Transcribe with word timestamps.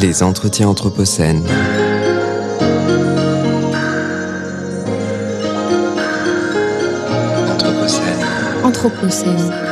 Les 0.00 0.22
entretiens 0.22 0.68
anthropocènes. 0.68 1.44
Anthropocène. 7.50 8.24
Anthropocène. 8.64 9.69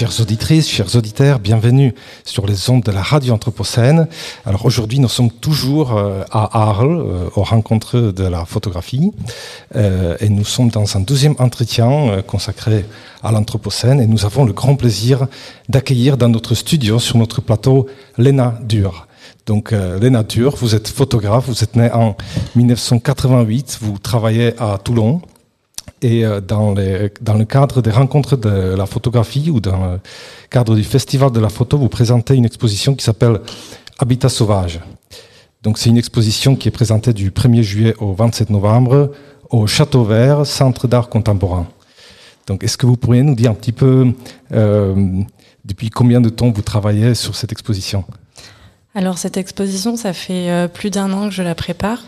Chères 0.00 0.18
auditrices, 0.22 0.66
chers 0.66 0.96
auditeurs, 0.96 1.40
bienvenue 1.40 1.94
sur 2.24 2.46
les 2.46 2.70
ondes 2.70 2.82
de 2.82 2.90
la 2.90 3.02
radio 3.02 3.34
Anthropocène. 3.34 4.08
Alors 4.46 4.64
aujourd'hui, 4.64 4.98
nous 4.98 5.10
sommes 5.10 5.30
toujours 5.30 5.94
euh, 5.94 6.22
à 6.30 6.70
Arles, 6.70 7.02
euh, 7.02 7.28
aux 7.36 7.42
rencontres 7.42 8.10
de 8.10 8.24
la 8.24 8.46
photographie, 8.46 9.12
Euh, 9.76 10.16
et 10.20 10.30
nous 10.30 10.46
sommes 10.46 10.70
dans 10.70 10.96
un 10.96 11.00
deuxième 11.00 11.34
entretien 11.38 12.22
consacré 12.26 12.86
à 13.22 13.30
l'Anthropocène, 13.30 14.00
et 14.00 14.06
nous 14.06 14.24
avons 14.24 14.46
le 14.46 14.54
grand 14.54 14.74
plaisir 14.74 15.26
d'accueillir 15.68 16.16
dans 16.16 16.30
notre 16.30 16.54
studio, 16.54 16.98
sur 16.98 17.18
notre 17.18 17.42
plateau, 17.42 17.86
Léna 18.16 18.58
Dur. 18.62 19.06
Donc, 19.44 19.72
euh, 19.72 19.98
Léna 19.98 20.22
Dur, 20.22 20.54
vous 20.56 20.74
êtes 20.74 20.88
photographe, 20.88 21.46
vous 21.48 21.62
êtes 21.62 21.76
née 21.76 21.90
en 21.92 22.16
1988, 22.56 23.78
vous 23.82 23.98
travaillez 23.98 24.54
à 24.58 24.78
Toulon. 24.78 25.20
Et 26.02 26.24
euh, 26.24 26.40
dans, 26.40 26.72
le 26.72 27.44
cadre 27.44 27.82
des 27.82 27.90
rencontres 27.90 28.36
de 28.36 28.74
la 28.74 28.86
photographie 28.86 29.50
ou 29.50 29.60
dans 29.60 29.92
le 29.92 30.00
cadre 30.50 30.74
du 30.74 30.84
festival 30.84 31.30
de 31.30 31.40
la 31.40 31.48
photo, 31.48 31.78
vous 31.78 31.88
présentez 31.88 32.34
une 32.34 32.44
exposition 32.44 32.94
qui 32.94 33.04
s'appelle 33.04 33.40
Habitat 33.98 34.28
sauvage. 34.28 34.80
Donc 35.62 35.78
c'est 35.78 35.90
une 35.90 35.98
exposition 35.98 36.56
qui 36.56 36.68
est 36.68 36.72
présentée 36.72 37.12
du 37.12 37.30
1er 37.30 37.62
juillet 37.62 37.94
au 37.98 38.14
27 38.14 38.50
novembre 38.50 39.12
au 39.50 39.66
Château 39.66 40.04
Vert, 40.04 40.46
Centre 40.46 40.88
d'art 40.88 41.08
contemporain. 41.08 41.66
Donc 42.46 42.64
est-ce 42.64 42.78
que 42.78 42.86
vous 42.86 42.96
pourriez 42.96 43.22
nous 43.22 43.34
dire 43.34 43.50
un 43.50 43.54
petit 43.54 43.72
peu 43.72 44.12
euh, 44.52 45.22
depuis 45.64 45.90
combien 45.90 46.20
de 46.20 46.30
temps 46.30 46.50
vous 46.50 46.62
travaillez 46.62 47.14
sur 47.14 47.36
cette 47.36 47.52
exposition? 47.52 48.04
Alors 48.94 49.18
cette 49.18 49.36
exposition, 49.36 49.96
ça 49.96 50.12
fait 50.12 50.50
euh, 50.50 50.66
plus 50.66 50.90
d'un 50.90 51.12
an 51.12 51.28
que 51.28 51.34
je 51.34 51.42
la 51.42 51.54
prépare. 51.54 52.04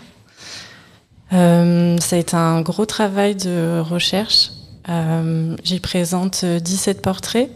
Euh, 1.33 1.97
ça 1.99 2.17
a 2.17 2.19
été 2.19 2.37
un 2.37 2.61
gros 2.61 2.87
travail 2.87 3.35
de 3.35 3.81
recherche. 3.81 4.51
Euh, 4.89 5.57
J'y 5.63 5.81
présente 5.81 6.41
euh, 6.45 6.59
17 6.61 7.01
portraits 7.03 7.51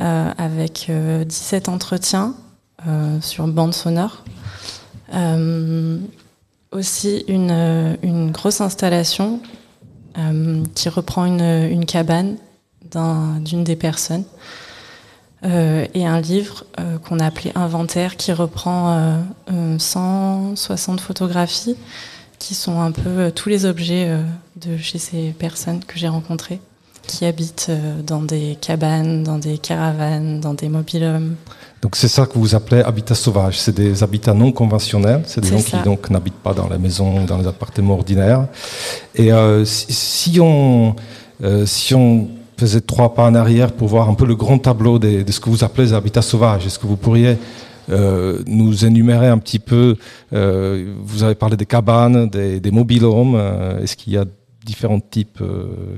euh, 0.00 0.30
avec 0.38 0.86
euh, 0.88 1.24
17 1.24 1.68
entretiens 1.68 2.34
sur 3.22 3.46
bande 3.52 3.72
sonore. 3.72 4.24
Aussi 6.70 7.24
une, 7.28 8.30
grosse 8.30 8.60
installation 8.60 9.40
qui 10.74 10.88
reprend 10.90 11.24
une, 11.24 11.86
cabane 11.86 12.36
d'un- 12.90 13.38
d'une 13.40 13.64
des 13.64 13.76
personnes. 13.76 14.24
Et 15.44 16.06
un 16.06 16.20
livre 16.20 16.64
qu'on 17.04 17.20
a 17.20 17.26
appelé 17.26 17.52
Inventaire 17.54 18.18
qui 18.18 18.34
reprend 18.34 18.90
euh, 18.98 19.18
euh, 19.50 19.78
160 19.78 21.00
photographies 21.00 21.76
qui 22.38 22.54
sont 22.54 22.80
un 22.80 22.90
peu 22.92 23.08
euh, 23.08 23.30
tous 23.30 23.48
les 23.48 23.64
objets 23.66 24.06
euh, 24.08 24.22
de 24.56 24.76
chez 24.76 24.98
ces 24.98 25.30
personnes 25.38 25.80
que 25.86 25.98
j'ai 25.98 26.08
rencontrées 26.08 26.60
qui 27.06 27.26
habitent 27.26 27.66
euh, 27.68 28.00
dans 28.00 28.22
des 28.22 28.56
cabanes, 28.60 29.22
dans 29.22 29.36
des 29.38 29.58
caravanes, 29.58 30.40
dans 30.40 30.54
des 30.54 30.68
mobilhomes. 30.70 31.34
Donc 31.82 31.96
c'est 31.96 32.08
ça 32.08 32.24
que 32.24 32.38
vous 32.38 32.54
appelez 32.54 32.80
habitat 32.80 33.14
sauvage. 33.14 33.58
C'est 33.60 33.74
des 33.74 34.02
habitats 34.02 34.32
non 34.32 34.52
conventionnels. 34.52 35.22
C'est 35.26 35.42
des 35.42 35.48
gens 35.48 35.58
ça. 35.58 35.78
qui 35.78 35.84
donc 35.84 36.08
n'habitent 36.08 36.42
pas 36.42 36.54
dans 36.54 36.66
les 36.68 36.78
maisons, 36.78 37.24
dans 37.26 37.36
les 37.36 37.46
appartements 37.46 37.94
ordinaires. 37.94 38.46
Et 39.14 39.30
euh, 39.32 39.66
si, 39.66 39.92
si 39.92 40.40
on 40.40 40.96
euh, 41.42 41.66
si 41.66 41.94
on 41.94 42.28
faisait 42.56 42.80
trois 42.80 43.12
pas 43.12 43.24
en 43.26 43.34
arrière 43.34 43.72
pour 43.72 43.88
voir 43.88 44.08
un 44.08 44.14
peu 44.14 44.24
le 44.24 44.34
grand 44.36 44.58
tableau 44.58 44.98
des- 44.98 45.24
de 45.24 45.32
ce 45.32 45.40
que 45.40 45.50
vous 45.50 45.62
appelez 45.62 45.88
les 45.88 45.92
habitats 45.92 46.22
sauvages, 46.22 46.64
est-ce 46.66 46.78
que 46.78 46.86
vous 46.86 46.96
pourriez 46.96 47.36
euh, 47.90 48.42
nous 48.46 48.84
énumérer 48.84 49.28
un 49.28 49.38
petit 49.38 49.58
peu 49.58 49.96
euh, 50.32 50.92
Vous 51.02 51.22
avez 51.22 51.34
parlé 51.34 51.56
des 51.56 51.66
cabanes, 51.66 52.28
des, 52.28 52.60
des 52.60 52.70
mobilhomes. 52.70 53.34
euh, 53.36 53.80
est-ce 53.82 53.96
qu'il 53.96 54.12
y 54.12 54.16
a 54.18 54.24
différents 54.64 55.00
types 55.00 55.42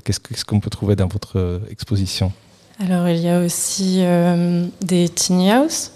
Qu'est-ce 0.04 0.18
que- 0.20 0.28
qu'est-ce 0.34 0.44
qu'on 0.44 0.60
peut 0.60 0.70
trouver 0.70 0.96
dans 0.96 1.08
votre 1.08 1.60
exposition? 1.70 2.32
Alors 2.80 3.08
il 3.08 3.20
y 3.20 3.28
a 3.28 3.40
aussi 3.40 4.02
des 4.82 5.08
tiny 5.08 5.50
house, 5.50 5.92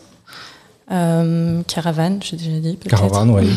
caravanes, 0.88 2.20
j'ai 2.22 2.36
déjà 2.36 2.58
dit. 2.58 2.76
Caravane, 2.88 3.30
oui. 3.30 3.48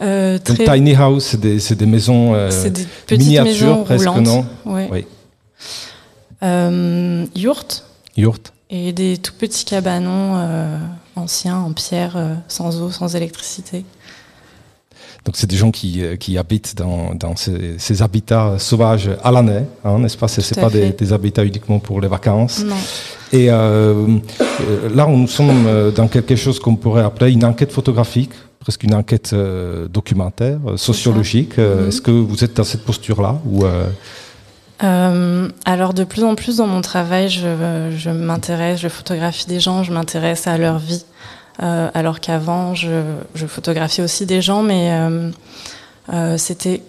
Euh, 0.00 0.38
Donc, 0.46 0.58
tiny 0.64 0.94
house, 0.94 1.24
c'est 1.58 1.74
des, 1.76 1.86
maisons. 1.86 2.32
euh, 2.34 2.50
des 3.08 3.18
miniatures, 3.18 3.44
maisons 3.44 3.84
presque, 3.84 4.08
roulantes. 4.08 4.26
non? 4.26 4.46
Ouais. 4.64 4.88
Oui. 4.92 5.04
Euh, 6.42 7.26
yurts 7.34 7.82
Yurt. 8.16 8.52
Et 8.70 8.92
des 8.92 9.16
tout 9.16 9.32
petits 9.38 9.64
cabanons 9.64 10.36
euh, 10.36 10.78
anciens 11.16 11.58
en 11.58 11.72
pierre, 11.72 12.16
euh, 12.16 12.34
sans 12.48 12.80
eau, 12.80 12.90
sans 12.90 13.14
électricité. 13.14 13.84
Donc 15.24 15.36
c'est 15.36 15.46
des 15.46 15.56
gens 15.56 15.70
qui, 15.70 16.02
euh, 16.02 16.16
qui 16.16 16.38
habitent 16.38 16.76
dans, 16.76 17.14
dans 17.14 17.36
ces, 17.36 17.78
ces 17.78 18.02
habitats 18.02 18.58
sauvages 18.58 19.10
à 19.22 19.30
l'année, 19.30 19.64
hein, 19.84 19.98
n'est-ce 19.98 20.16
pas? 20.16 20.26
À 20.26 20.60
pas 20.60 20.70
des, 20.70 21.12
habitats 21.12 21.44
uniquement 21.44 21.78
pour 21.78 22.00
les 22.00 22.08
vacances. 22.08 22.64
Non. 22.64 22.76
Et 23.32 23.48
euh, 23.50 24.06
là, 24.94 25.06
nous 25.06 25.28
sommes 25.28 25.92
dans 25.94 26.08
quelque 26.08 26.34
chose 26.34 26.58
qu'on 26.58 26.76
pourrait 26.76 27.04
appeler 27.04 27.32
une 27.32 27.44
enquête 27.44 27.72
photographique, 27.72 28.30
presque 28.58 28.84
une 28.84 28.94
enquête 28.94 29.34
documentaire, 29.92 30.58
sociologique. 30.76 31.58
Mhm. 31.58 31.88
Est-ce 31.88 32.00
que 32.00 32.10
vous 32.10 32.42
êtes 32.42 32.56
dans 32.56 32.64
cette 32.64 32.84
posture-là 32.84 33.38
ou 33.44 33.64
euh, 34.82 35.48
alors 35.64 35.92
de 35.92 36.04
plus 36.04 36.22
en 36.24 36.34
plus 36.34 36.58
dans 36.58 36.66
mon 36.66 36.80
travail, 36.80 37.28
je, 37.28 38.10
m'intéresse, 38.10 38.80
je 38.80 38.88
photographie 38.88 39.46
des 39.46 39.60
gens, 39.60 39.82
je 39.82 39.92
m'intéresse 39.92 40.46
à 40.46 40.56
leur 40.58 40.78
vie. 40.78 41.04
Euh, 41.60 41.90
alors 41.94 42.20
qu'avant, 42.20 42.74
je, 42.74 43.02
photographiais 43.48 44.04
aussi 44.04 44.26
des 44.26 44.40
gens, 44.40 44.62
mais 44.62 44.90
euh, 46.12 46.38
c'était 46.38 46.82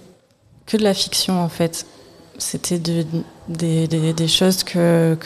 que 0.68 0.78
de 0.78 0.84
la 0.84 0.94
fiction 0.94 1.42
en 1.42 1.50
fait. 1.50 1.86
C'était 2.38 2.80
de- 2.80 3.06
des, 3.50 4.28
choses 4.28 4.64
que, 4.64 5.18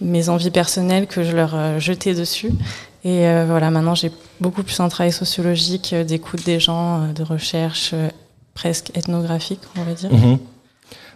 mes 0.00 0.28
envies 0.28 0.50
personnelles 0.50 1.06
que 1.06 1.24
je 1.24 1.34
leur 1.34 1.80
jetais 1.80 2.14
dessus. 2.14 2.52
Et 3.04 3.24
voilà, 3.46 3.70
maintenant 3.70 3.94
j'ai 3.94 4.12
beaucoup 4.40 4.62
plus 4.62 4.78
un 4.80 4.88
travail 4.88 5.12
sociologique, 5.12 5.94
d'écoute 5.94 6.44
des 6.44 6.60
gens, 6.60 7.08
de 7.12 7.22
recherche 7.24 7.94
presque 8.54 8.90
ethnographique, 8.94 9.60
on 9.76 9.82
va 9.82 9.94
dire. 9.94 10.12
Mhm. 10.12 10.38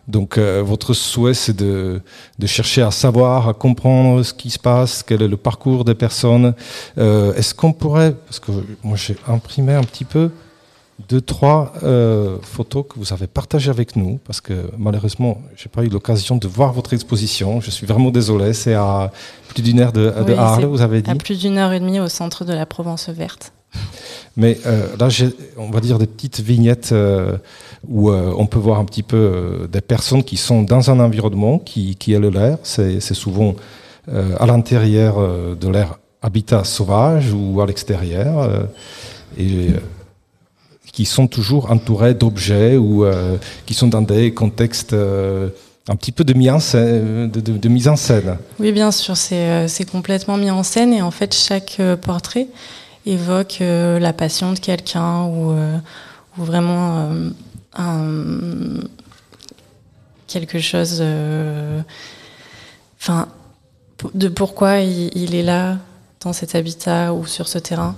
Donc 0.09 0.39
euh, 0.39 0.63
votre 0.65 0.95
souhait, 0.95 1.35
c'est 1.35 1.57
de, 1.57 2.01
de 2.39 2.47
chercher 2.47 2.83
à 2.83 2.91
savoir, 2.91 3.49
à 3.49 3.55
comprendre 3.55 4.23
ce 4.23 4.35
qui 4.35 4.51
se 4.51 4.59
passe, 4.59 5.03
quel 5.03 5.23
est 5.23 5.29
le 5.29 5.37
parcours 5.37 5.85
des 5.85 5.95
personnes. 5.95 6.55
Euh, 6.99 7.35
Est-ce 7.35 7.55
qu'on 7.55 7.73
pourrait, 7.73 8.15
parce 8.27 8.41
que 8.41 8.51
moi 8.83 8.97
j'ai 8.97 9.17
imprimé 9.29 9.75
un 9.75 9.85
petit 9.85 10.05
peu 10.05 10.31
deux, 11.09 11.21
trois 11.21 11.73
euh, 11.83 12.37
photos 12.43 12.85
que 12.89 12.99
vous 12.99 13.13
avez 13.13 13.27
partagées 13.27 13.71
avec 13.71 13.97
nous, 13.97 14.19
parce 14.27 14.41
que 14.41 14.71
malheureusement, 14.77 15.41
j'ai 15.57 15.69
pas 15.69 15.83
eu 15.83 15.89
l'occasion 15.89 16.37
de 16.37 16.47
voir 16.47 16.73
votre 16.73 16.93
exposition. 16.93 17.61
Je 17.61 17.71
suis 17.71 17.87
vraiment 17.87 18.11
désolé, 18.11 18.53
c'est 18.53 18.75
à 18.75 19.11
plus 19.49 19.63
d'une 19.63 19.81
heure 19.81 19.93
de, 19.93 20.13
de 20.27 20.35
Arles, 20.35 20.67
vous 20.67 20.83
avez 20.83 21.01
dit. 21.01 21.11
À 21.11 21.15
plus 21.15 21.39
d'une 21.39 21.57
heure 21.57 21.73
et 21.73 21.81
demie 21.81 22.01
au 22.01 22.09
centre 22.09 22.45
de 22.45 22.53
la 22.53 22.67
Provence 22.67 23.09
verte. 23.09 23.53
Mais 24.37 24.59
euh, 24.67 24.95
là, 24.99 25.09
j'ai, 25.09 25.31
on 25.57 25.71
va 25.71 25.81
dire, 25.81 25.99
des 25.99 26.07
petites 26.07 26.41
vignettes 26.41 26.93
où 27.89 28.11
euh, 28.11 28.33
on 28.37 28.47
peut 28.47 28.59
voir 28.59 28.79
un 28.79 28.85
petit 28.85 29.03
peu 29.03 29.17
euh, 29.17 29.67
des 29.67 29.81
personnes 29.81 30.23
qui 30.23 30.37
sont 30.37 30.63
dans 30.63 30.91
un 30.91 31.01
environnement 31.01 31.59
qui, 31.59 31.97
qui 31.97 32.13
est 32.13 32.19
le 32.19 32.31
leur. 32.31 32.59
C'est, 32.63 33.01
souvent 33.01 33.55
euh, 34.13 34.35
à 34.39 34.47
l'intérieur 34.47 35.17
de 35.57 35.69
leur 35.69 35.99
habitat 36.23 36.65
sauvage 36.65 37.33
ou 37.33 37.61
à 37.61 37.67
l'extérieur. 37.67 38.67
et 39.39 39.69
qui 40.93 41.05
sont 41.05 41.29
toujours 41.29 41.71
entourés 41.71 42.15
d'objets 42.15 42.77
ou 42.77 43.05
qui 43.65 43.75
sont 43.75 43.87
dans 43.87 44.03
des 44.03 44.35
contextes 44.35 44.93
un 44.93 45.97
petit 45.97 46.13
peu 46.13 46.25
de 46.25 46.35
mise 46.35 47.89
en 47.89 47.97
scène. 47.97 48.37
Oui, 48.59 48.73
bien 48.73 48.91
sûr, 48.91 49.17
c'est 49.17 49.91
complètement 49.91 50.37
mis 50.37 50.51
en 50.51 50.63
scène 50.63 50.93
et 50.93 51.01
en 51.01 51.13
fait, 51.13 51.33
chaque 51.35 51.81
portrait 52.03 52.49
évoque 53.07 53.59
la 53.61 54.13
passion 54.13 54.53
de 54.53 54.59
quelqu'un 54.59 55.25
ou, 55.27 55.53
ou 55.53 56.45
vraiment 56.45 57.09
quelque 60.31 60.59
chose. 60.59 60.99
euh, 61.01 61.81
Enfin, 62.99 63.29
de 64.15 64.29
pourquoi 64.29 64.81
il, 64.81 65.35
est 65.35 65.43
là 65.43 65.79
dans 66.23 66.35
cet 66.35 66.55
habitat 66.55 67.15
ou 67.15 67.25
sur 67.27 67.49
ce 67.49 67.59
terrain. 67.59 67.97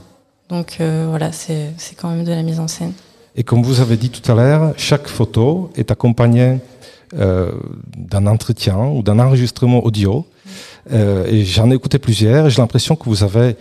Donc 0.48 0.76
euh, 0.80 1.06
voilà, 1.08 1.32
c'est 1.32 1.74
quand 1.96 2.08
même 2.10 2.24
de 2.24 2.30
la 2.30 2.42
mise 2.42 2.60
en 2.60 2.68
scène. 2.68 2.92
Et 3.34 3.42
comme 3.42 3.62
vous 3.64 3.80
avez 3.80 3.96
dit 3.96 4.10
tout 4.10 4.30
à 4.30 4.36
l'heure, 4.36 4.74
chaque 4.76 5.08
photo 5.08 5.72
est 5.74 5.90
accompagnée 5.90 6.60
euh, 7.18 7.52
d'un 7.96 8.26
entretien 8.28 8.78
ou 8.78 9.02
d'un 9.02 9.18
enregistrement 9.18 9.84
audio. 9.84 10.24
Et 10.90 11.44
j'en 11.44 11.70
ai 11.70 11.74
écouté 11.74 11.98
plusieurs. 11.98 12.48
J'ai 12.50 12.60
l'impression 12.60 12.96
que 12.96 13.04
vous 13.04 13.22
avez 13.22 13.56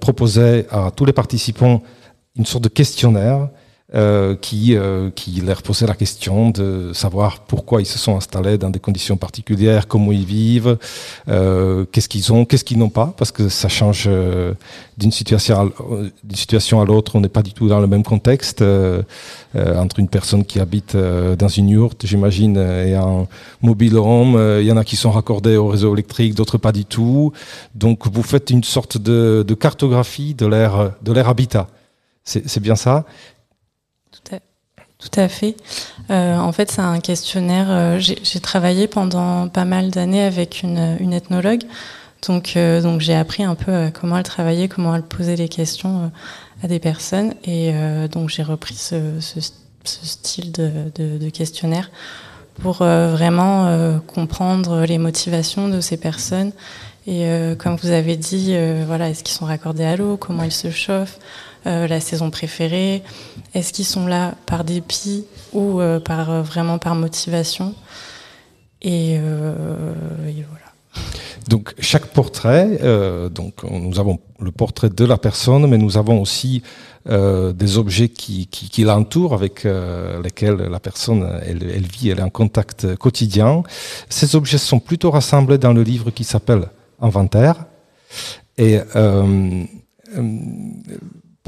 proposé 0.00 0.66
à 0.70 0.90
tous 0.94 1.04
les 1.04 1.12
participants 1.12 1.82
une 2.36 2.46
sorte 2.46 2.64
de 2.64 2.68
questionnaire 2.68 3.48
euh, 3.94 4.34
qui, 4.34 4.76
euh, 4.76 5.08
qui 5.14 5.40
leur 5.40 5.62
posait 5.62 5.86
la 5.86 5.94
question 5.94 6.50
de 6.50 6.92
savoir 6.92 7.40
pourquoi 7.40 7.80
ils 7.80 7.86
se 7.86 7.98
sont 7.98 8.18
installés 8.18 8.58
dans 8.58 8.68
des 8.68 8.80
conditions 8.80 9.16
particulières, 9.16 9.88
comment 9.88 10.12
ils 10.12 10.26
vivent, 10.26 10.76
euh, 11.30 11.86
qu'est-ce 11.90 12.10
qu'ils 12.10 12.30
ont, 12.30 12.44
qu'est-ce 12.44 12.64
qu'ils 12.64 12.76
n'ont 12.76 12.90
pas, 12.90 13.14
parce 13.16 13.32
que 13.32 13.48
ça 13.48 13.70
change 13.70 14.06
d'une 14.98 15.10
situation, 15.10 15.56
à 16.82 16.84
l'autre. 16.84 17.16
On 17.16 17.22
n'est 17.22 17.30
pas 17.30 17.40
du 17.42 17.54
tout 17.54 17.66
dans 17.66 17.80
le 17.80 17.86
même 17.86 18.02
contexte 18.02 18.62
entre 19.54 20.00
une 20.00 20.08
personne 20.08 20.44
qui 20.44 20.60
habite 20.60 20.94
dans 20.94 21.48
une 21.48 21.70
yourte, 21.70 22.04
j'imagine, 22.04 22.58
et 22.58 22.94
un 22.94 23.26
mobile 23.62 23.96
home. 23.96 24.58
Il 24.60 24.66
y 24.66 24.72
en 24.72 24.76
a 24.76 24.84
qui 24.84 24.96
sont 24.96 25.12
raccordés 25.12 25.56
au 25.56 25.68
réseau 25.68 25.94
électrique, 25.94 26.34
d'autres 26.34 26.58
pas 26.58 26.72
du 26.72 26.84
tout. 26.84 27.32
Donc 27.74 28.06
vous 28.06 28.22
faites 28.22 28.50
une 28.50 28.64
sorte 28.64 28.98
de, 28.98 29.42
de 29.48 29.54
cartographie 29.54 30.34
de 30.34 30.44
leur, 30.44 30.92
de 31.00 31.12
leur 31.12 31.26
habitat. 31.26 31.68
C'est 32.24 32.60
bien 32.60 32.76
ça 32.76 33.06
tout 35.10 35.20
à 35.20 35.28
fait. 35.28 35.56
Euh, 36.10 36.36
en 36.36 36.52
fait, 36.52 36.70
c'est 36.70 36.80
un 36.80 37.00
questionnaire. 37.00 37.66
Euh, 37.70 37.98
j'ai 37.98 38.40
travaillé 38.40 38.86
pendant 38.86 39.48
pas 39.48 39.64
mal 39.64 39.90
d'années 39.90 40.22
avec 40.22 40.62
une, 40.62 41.12
ethnologue, 41.12 41.62
donc 42.26 42.54
euh, 42.56 42.80
donc 42.82 43.00
j'ai 43.00 43.14
appris 43.14 43.42
un 43.44 43.54
peu 43.54 43.90
comment 43.98 44.18
elle 44.18 44.24
travaillait, 44.24 44.68
comment 44.68 44.94
elle 44.94 45.02
posait 45.02 45.36
les 45.36 45.48
questions 45.48 46.10
à 46.62 46.68
des 46.68 46.78
personnes, 46.78 47.34
et 47.44 47.72
donc 48.10 48.30
j'ai 48.30 48.42
repris 48.42 48.74
ce, 48.74 48.96
style 49.84 50.52
de, 50.52 51.30
questionnaire 51.30 51.90
pour 52.60 52.78
vraiment 52.78 54.00
comprendre 54.08 54.84
les 54.84 54.98
motivations 54.98 55.68
de 55.68 55.80
ces 55.80 55.96
personnes. 55.96 56.50
Et 57.06 57.26
comme 57.58 57.76
vous 57.76 57.90
avez 57.90 58.16
dit, 58.16 58.56
voilà, 58.86 59.08
est-ce 59.08 59.22
qu'ils 59.22 59.36
sont 59.36 59.46
raccordés 59.46 59.84
à 59.84 59.96
l'eau, 59.96 60.16
comment 60.16 60.42
ils 60.42 60.52
se 60.52 60.70
chauffent, 60.70 61.20
la 61.64 62.00
saison 62.00 62.30
préférée? 62.30 63.02
Est-ce 63.54 63.72
qu'ils 63.72 63.84
sont 63.84 64.06
là 64.06 64.34
par 64.46 64.64
dépit 64.64 65.24
ou 65.52 65.80
euh, 65.80 66.00
par 66.00 66.30
euh, 66.30 66.42
vraiment 66.42 66.78
par 66.78 66.94
motivation? 66.94 67.74
Et, 68.82 69.18
voilà. 69.18 71.02
Donc 71.48 71.74
chaque 71.80 72.06
portrait, 72.06 72.78
donc 73.34 73.64
nous 73.64 73.98
avons 73.98 74.20
le 74.38 74.52
portrait 74.52 74.88
de 74.88 75.04
la 75.04 75.18
personne, 75.18 75.66
mais 75.66 75.78
nous 75.78 75.96
avons 75.96 76.20
aussi 76.20 76.62
des 77.06 77.78
objets 77.78 78.08
qui, 78.08 78.46
qui, 78.46 78.84
l'entourent, 78.84 79.34
avec 79.34 79.66
lesquels 80.22 80.56
la 80.56 80.78
personne 80.78 81.40
elle, 81.44 81.86
vit, 81.86 82.10
elle 82.10 82.20
est 82.20 82.22
en 82.22 82.30
contact 82.30 82.94
quotidien. 82.96 83.64
Ces 84.08 84.36
objets 84.36 84.58
sont 84.58 84.78
plutôt 84.78 85.10
rassemblés 85.10 85.58
dans 85.58 85.72
le 85.72 85.82
livre 85.82 86.10
qui 86.12 86.22
s'appelle 86.22 86.68
Inventaire. 87.00 87.64
Et 88.58 88.78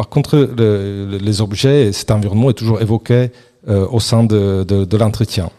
par 0.00 0.08
contre, 0.08 0.48
le, 0.56 1.18
les 1.20 1.42
objets, 1.42 1.92
cet 1.92 2.10
environnement 2.10 2.48
est 2.48 2.54
toujours 2.54 2.80
évoqué 2.80 3.32
euh, 3.68 3.86
au 3.90 4.00
sein 4.00 4.24
de, 4.24 4.64
de, 4.64 4.96
l'entretien. 4.96 5.50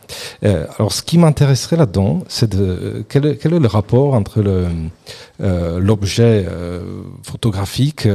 Euh, 0.43 0.65
alors, 0.79 0.91
ce 0.91 1.03
qui 1.03 1.19
m'intéresserait 1.19 1.75
là-dedans, 1.75 2.23
c'est 2.27 2.49
de 2.49 3.05
quel, 3.07 3.27
est 3.27 3.45
le 3.45 3.67
rapport 3.67 4.15
entre 4.15 4.41
euh, 4.43 5.79
l'objet 5.79 6.47
photographique 7.21 8.07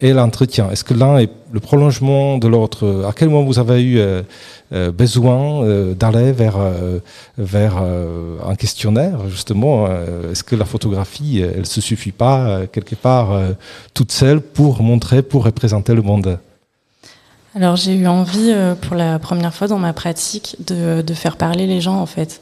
et 0.00 0.12
l'entretien. 0.12 0.70
Est-ce 0.70 0.84
que 0.84 0.94
l'un 0.94 1.18
est 1.18 1.30
le 1.52 1.60
prolongement 1.60 2.38
de 2.38 2.46
l'autre? 2.46 3.04
À 3.08 3.12
quel 3.12 3.30
moment 3.30 3.44
vous 3.44 3.58
avez 3.58 3.82
eu 3.82 3.98
euh, 3.98 4.22
euh 4.72 4.92
besoin 4.92 5.64
euh, 5.64 5.94
d'aller 5.94 6.30
vers, 6.32 6.56
un 6.56 8.54
questionnaire 8.54 9.28
Justement, 9.28 9.88
est-ce 10.30 10.44
que 10.44 10.54
la 10.54 10.64
photographie, 10.64 11.40
elle 11.40 11.66
se 11.66 11.80
suffit 11.80 12.12
pas 12.12 12.66
quelque 12.66 12.94
part 12.94 13.40
toute 13.94 14.12
seule 14.12 14.40
pour 14.40 14.82
montrer, 14.82 15.22
pour 15.22 15.44
représenter 15.44 15.94
le 15.94 16.02
monde? 16.02 16.38
Alors 17.54 17.76
j'ai 17.76 17.94
eu 17.94 18.06
envie 18.06 18.54
pour 18.82 18.94
la 18.94 19.18
première 19.18 19.52
fois 19.52 19.66
dans 19.66 19.78
ma 19.78 19.92
pratique 19.92 20.56
de, 20.64 21.02
de 21.02 21.14
faire 21.14 21.36
parler 21.36 21.66
les 21.66 21.80
gens 21.80 21.96
en 21.96 22.06
fait. 22.06 22.40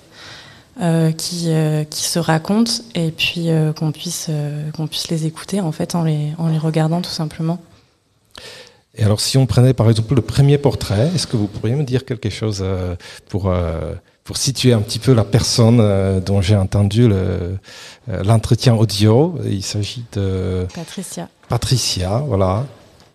Euh, 0.79 1.11
qui, 1.11 1.45
euh, 1.47 1.85
qui 1.85 2.05
se 2.05 2.19
racontent 2.19 2.71
et 2.95 3.11
puis 3.11 3.49
euh, 3.49 3.73
qu'on 3.73 3.93
puisse, 3.93 4.29
qu'on 4.77 4.87
puisse 4.87 5.09
les 5.09 5.25
écouter 5.25 5.63
en 5.63 5.73
fait 5.73 5.95
en 5.95 6.05
les, 6.05 6.33
en 6.37 6.49
les 6.49 6.59
regardant 6.59 7.01
tout 7.01 7.09
simplement. 7.09 7.63
Et 8.95 9.03
alors 9.03 9.21
si 9.21 9.39
on 9.39 9.47
prenait 9.47 9.73
par 9.73 9.89
exemple 9.89 10.15
le 10.15 10.21
premier 10.21 10.59
portrait, 10.59 11.11
est-ce 11.15 11.27
que 11.27 11.39
vous 11.39 11.47
pourriez 11.47 11.77
me 11.77 11.83
dire 11.83 12.05
quelque 12.05 12.29
chose 12.29 12.63
pour, 13.31 13.51
pour 14.23 14.37
situer 14.37 14.75
un 14.75 14.81
petit 14.81 14.99
peu 14.99 15.15
la 15.15 15.25
personne 15.25 16.21
dont 16.21 16.43
j'ai 16.43 16.57
entendu 16.57 17.11
l'entretien 18.07 18.75
audio? 18.75 19.39
Il 19.47 19.63
s'agit 19.63 20.05
de... 20.13 20.67
Patricia. 20.75 21.31
Patricia, 21.49 22.23
voilà. 22.27 22.67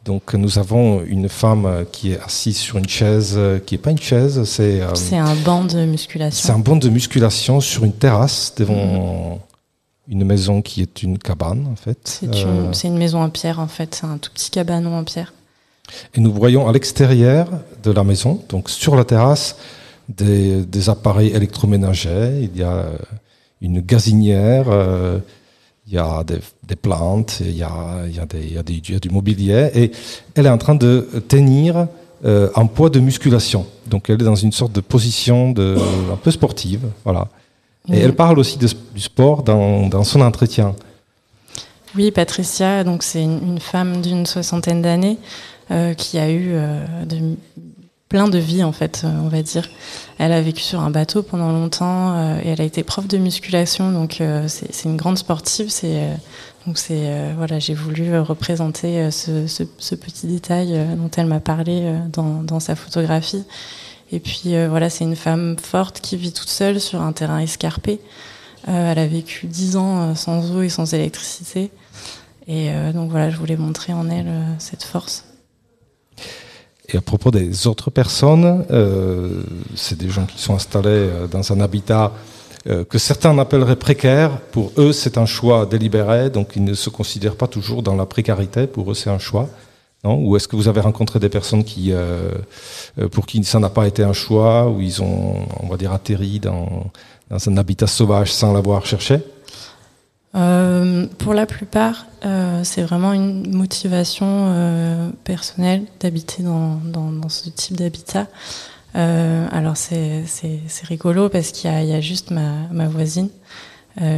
Donc 0.06 0.34
nous 0.34 0.58
avons 0.58 1.04
une 1.04 1.30
femme 1.30 1.86
qui 1.92 2.14
est 2.14 2.20
assise 2.20 2.58
sur 2.58 2.78
une 2.78 2.90
chaise, 2.90 3.40
qui 3.66 3.76
n'est 3.76 3.82
pas 3.82 3.92
une 3.92 4.00
chaise, 4.00 4.44
c'est... 4.46 4.82
Euh, 4.82 4.96
c'est 4.96 5.18
un 5.18 5.36
banc 5.36 5.64
de 5.64 5.86
musculation. 5.86 6.48
C'est 6.48 6.52
un 6.52 6.60
banc 6.60 6.76
de 6.76 6.90
musculation 6.90 7.62
sur 7.62 7.84
une 7.84 7.94
terrasse 7.94 8.54
devant 8.58 9.36
mmh. 9.36 10.12
une 10.12 10.26
maison 10.26 10.62
qui 10.64 10.82
est 10.82 11.04
une 11.04 11.20
cabane 11.20 11.68
en 11.72 11.76
fait. 11.76 12.00
C'est 12.06 12.26
une, 12.26 12.34
euh, 12.34 12.74
une, 12.84 12.98
maison 12.98 13.22
en 13.22 13.30
pierre 13.30 13.60
en 13.60 13.68
fait, 13.68 13.94
c'est 13.94 14.08
un 14.08 14.18
tout 14.18 14.32
petit 14.34 14.50
cabanon 14.50 14.98
en 14.98 15.04
pierre. 15.04 15.34
Et 16.16 16.20
nous 16.20 16.34
voyons 16.34 16.68
à 16.68 16.72
l'extérieur 16.72 17.48
de 17.84 17.92
la 17.92 18.04
maison, 18.04 18.44
donc 18.50 18.72
sur 18.72 18.96
la 18.96 19.04
terrasse, 19.04 19.58
des, 20.10 20.66
des 20.66 20.90
appareils 20.90 21.30
électroménagers. 21.30 22.50
Il 22.52 22.60
y 22.60 22.64
a 22.64 22.86
une 23.62 23.82
gazinière. 23.82 24.66
Euh, 24.70 25.20
il 25.92 25.96
y 25.96 26.00
a 26.00 26.24
des, 26.24 26.40
des 26.66 26.78
plantes, 26.78 27.42
il 27.42 27.58
y 27.58 27.64
a, 27.64 28.06
il 28.08 28.16
y, 28.16 28.20
a 28.20 28.26
des, 28.26 28.40
il 28.40 28.54
y, 28.54 28.58
a 28.58 28.64
des, 28.64 28.74
il 28.74 28.94
y 28.94 28.96
a 28.96 29.00
du 29.00 29.10
mobilier, 29.10 29.70
et 29.76 29.92
elle 30.36 30.46
est 30.46 30.50
en 30.50 30.58
train 30.58 30.76
de 30.76 31.08
tenir 31.28 31.88
euh, 32.24 32.50
un 32.56 32.66
poids 32.66 32.90
de 32.90 33.00
musculation. 33.00 33.66
Donc 33.88 34.10
elle 34.10 34.22
est 34.22 34.26
dans 34.26 34.36
une 34.36 34.54
sorte 34.54 34.72
de 34.72 34.80
position 34.80 35.52
de, 35.52 35.76
un 36.12 36.16
peu 36.16 36.32
sportive, 36.32 36.88
voilà. 37.04 37.28
Et 37.92 37.98
elle 37.98 38.16
parle 38.16 38.40
aussi 38.40 38.58
de, 38.58 38.68
du 38.94 39.02
sport 39.02 39.44
dans, 39.44 39.88
dans, 39.88 40.04
son 40.04 40.22
entretien. 40.22 40.76
Oui, 41.96 42.12
Patricia, 42.12 42.84
donc 42.84 43.04
c'est 43.04 43.24
une, 43.24 43.40
une, 43.44 43.60
femme 43.60 44.02
d'une 44.02 44.26
soixantaine 44.26 44.82
d'années 44.82 45.18
euh, 45.72 45.94
qui 45.94 46.20
a 46.20 46.30
eu 46.30 46.52
euh, 46.52 47.06
de 47.06 47.18
plein 48.12 48.28
de 48.28 48.38
vie 48.38 48.62
en 48.62 48.74
fait, 48.74 49.04
euh, 49.06 49.10
on 49.24 49.30
va 49.30 49.42
dire. 49.42 49.70
Elle 50.18 50.34
a 50.34 50.42
vécu 50.42 50.62
sur 50.62 50.82
un 50.82 50.92
bateau 50.92 51.24
pendant 51.24 51.54
longtemps 51.54 52.18
euh, 52.18 52.42
et 52.44 52.50
elle 52.50 52.60
a 52.60 52.66
été 52.66 52.84
prof 52.84 53.08
de 53.08 53.18
musculation, 53.18 53.90
donc 53.94 54.20
euh, 54.20 54.50
c'est 54.50 54.84
une 54.84 54.98
grande 54.98 55.18
sportive. 55.18 55.70
C'est 55.70 56.10
donc 56.68 56.78
c'est 56.78 57.34
voilà, 57.38 57.58
j'ai 57.60 57.74
voulu 57.74 58.20
représenter 58.20 59.10
ce, 59.12 59.48
ce, 59.48 59.64
ce, 59.78 59.96
petit 59.96 60.28
détail 60.28 60.78
dont 60.98 61.10
elle 61.16 61.26
m'a 61.26 61.40
parlé 61.40 61.92
dans, 62.12 62.44
dans, 62.44 62.60
sa 62.60 62.76
photographie. 62.76 63.46
Et 64.12 64.20
puis 64.20 64.54
voilà, 64.68 64.90
c'est 64.92 65.06
une 65.06 65.16
femme 65.16 65.56
forte 65.58 66.02
qui 66.02 66.18
vit 66.18 66.34
toute 66.34 66.50
seule 66.50 66.80
sur 66.80 67.02
un 67.02 67.14
terrain 67.14 67.40
escarpé. 67.40 68.00
elle 68.68 69.00
a 69.00 69.08
vécu 69.08 69.48
dix 69.48 69.76
ans 69.76 70.14
sans 70.14 70.52
eau 70.52 70.62
et 70.62 70.70
sans 70.70 70.94
électricité. 70.94 71.72
Et 72.48 72.70
donc 72.94 73.10
voilà, 73.10 73.32
je 73.32 73.38
voulais 73.38 73.58
montrer 73.58 73.94
en 73.94 74.08
elle 74.12 74.32
cette 74.60 74.84
force. 74.84 75.31
Et 76.94 76.98
à 76.98 77.02
propos 77.02 77.32
des 77.32 77.68
autres 77.68 77.90
personnes, 77.90 78.66
euh, 78.72 79.44
c'est 79.76 79.98
des 79.98 80.10
gens 80.10 80.26
qui 80.26 80.42
sont 80.42 80.56
installés 80.56 80.90
euh, 80.90 81.28
dans 81.28 81.54
un 81.54 81.62
habitat 81.62 82.12
euh, 82.68 82.84
que 82.84 82.98
certains 82.98 83.38
appelleraient 83.40 83.78
précaire. 83.78 84.40
Pour 84.52 84.72
eux, 84.78 84.92
c'est 84.92 85.18
un 85.18 85.26
choix 85.26 85.66
délibéré, 85.66 86.30
donc 86.30 86.54
ils 86.56 86.64
ne 86.64 86.74
se 86.74 86.90
considèrent 86.90 87.38
pas 87.38 87.48
toujours 87.48 87.82
dans 87.82 87.96
la 87.96 88.06
précarité. 88.06 88.68
Pour 88.68 88.92
eux, 88.92 88.94
c'est 88.94 89.10
un 89.10 89.20
choix. 89.20 89.48
Non? 90.04 90.16
Ou 90.26 90.36
est-ce 90.36 90.48
que 90.48 90.56
vous 90.56 90.68
avez 90.68 90.82
rencontré 90.82 91.20
des 91.20 91.30
personnes 91.30 91.64
qui, 91.64 91.94
pour 93.12 93.28
qui 93.28 93.44
ça 93.44 93.60
n'a 93.60 93.70
pas 93.70 93.86
été 93.86 94.04
un 94.04 94.14
choix, 94.14 94.68
ou 94.68 94.82
ils 94.82 95.00
ont, 95.00 95.36
on 95.60 95.68
va 95.68 95.78
dire, 95.78 95.94
atterri 95.94 96.40
dans, 96.40 96.92
dans 97.30 97.50
un 97.50 97.58
habitat 97.58 97.86
sauvage 97.86 98.34
sans 98.34 98.52
l'avoir 98.52 98.84
cherché? 98.84 99.20
Euh, 100.34 101.08
pour 101.18 101.34
la 101.34 101.46
plupart, 101.46 102.06
euh, 102.26 102.62
c'est 102.64 102.84
vraiment 102.84 103.12
une 103.12 103.54
motivation 103.54 104.28
euh, 104.30 105.10
personnelle 105.26 105.84
d'habiter 106.00 106.42
dans, 106.42 106.80
ce 107.28 107.50
type 107.50 107.76
d'habitat. 107.76 108.28
Alors 108.94 109.78
c'est 109.78 110.26
rigolo 110.84 111.30
parce 111.30 111.52
qu'il 111.52 111.72
y, 111.72 111.94
a 111.94 112.02
juste 112.02 112.32
ma, 112.32 112.88
voisine 112.88 113.30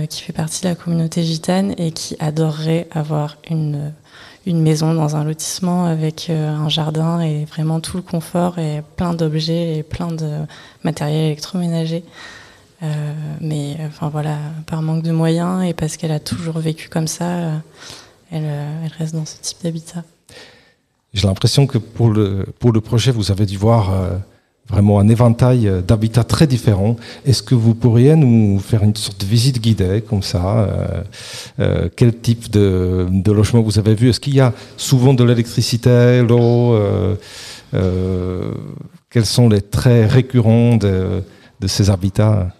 qui 0.10 0.22
fait 0.22 0.34
partie 0.34 0.62
de 0.62 0.70
la 0.70 0.76
communauté 0.76 1.24
gitane 1.24 1.74
et 1.78 1.92
qui 1.92 2.16
adorerait 2.20 2.88
avoir 2.92 3.38
une, 3.50 3.92
maison 4.48 4.94
dans 4.94 5.16
un 5.16 5.24
lotissement 5.24 5.86
avec 5.86 6.32
un 6.32 6.70
jardin 6.70 7.22
et 7.22 7.46
vraiment 7.46 7.80
tout 7.80 7.98
le 7.98 8.04
confort 8.04 8.58
et 8.58 8.82
plein 8.98 9.14
d'objets 9.14 9.78
et 9.78 9.84
plein 9.84 10.12
de 10.12 10.40
matériel 10.84 11.26
électroménager. 11.26 12.04
Euh, 12.84 13.14
mais 13.40 13.78
enfin 13.88 14.10
voilà, 14.10 14.38
par 14.68 14.82
manque 14.82 15.04
de 15.04 15.12
moyens 15.12 15.64
et 15.64 15.74
parce 15.74 15.96
qu'elle 15.96 16.12
a 16.12 16.20
toujours 16.20 16.60
vécu 16.60 16.90
comme 16.90 17.08
ça, 17.08 17.26
euh, 17.26 17.58
elle, 18.32 18.44
euh, 18.46 18.88
reste 18.98 19.16
dans 19.16 19.26
ce 19.26 19.38
type 19.42 19.60
d'habitat. 19.64 20.04
J'ai 21.14 21.28
l'impression 21.28 21.66
que 21.66 21.78
pour 21.78 22.10
le, 22.10 22.46
pour 22.60 22.74
le 22.74 22.82
projet, 22.82 23.12
vous 23.12 23.32
avez 23.32 23.46
dû 23.46 23.56
voir 23.56 23.92
vraiment 24.68 25.00
un 25.00 25.08
éventail 25.10 25.70
d'habitats 25.88 26.24
très 26.24 26.48
différents. 26.48 26.96
Est-ce 27.24 27.44
que 27.44 27.54
vous 27.54 27.76
pourriez 27.76 28.16
nous 28.16 28.58
faire 28.58 28.84
une 28.84 28.96
sorte 28.96 29.22
de 29.22 29.28
visite 29.28 29.62
guidée 29.62 30.02
comme 30.02 30.24
ça 30.24 30.68
Quel 31.96 32.18
type 32.18 32.50
de, 32.50 33.06
de, 33.12 33.32
logement 33.32 33.62
vous 33.62 33.78
avez 33.78 33.94
vu? 33.94 34.10
Est-ce 34.10 34.20
qu'il 34.20 34.34
y 34.34 34.40
a 34.40 34.54
souvent 34.76 35.14
de 35.14 35.24
l'électricité, 35.24 36.24
l'eau 36.28 36.76
Quels 39.12 39.28
sont 39.28 39.50
les 39.50 39.62
traits 39.62 40.12
récurrents 40.12 40.78
de, 40.78 41.22
de 41.60 41.68
ces 41.68 41.92
habitats? 41.92 42.52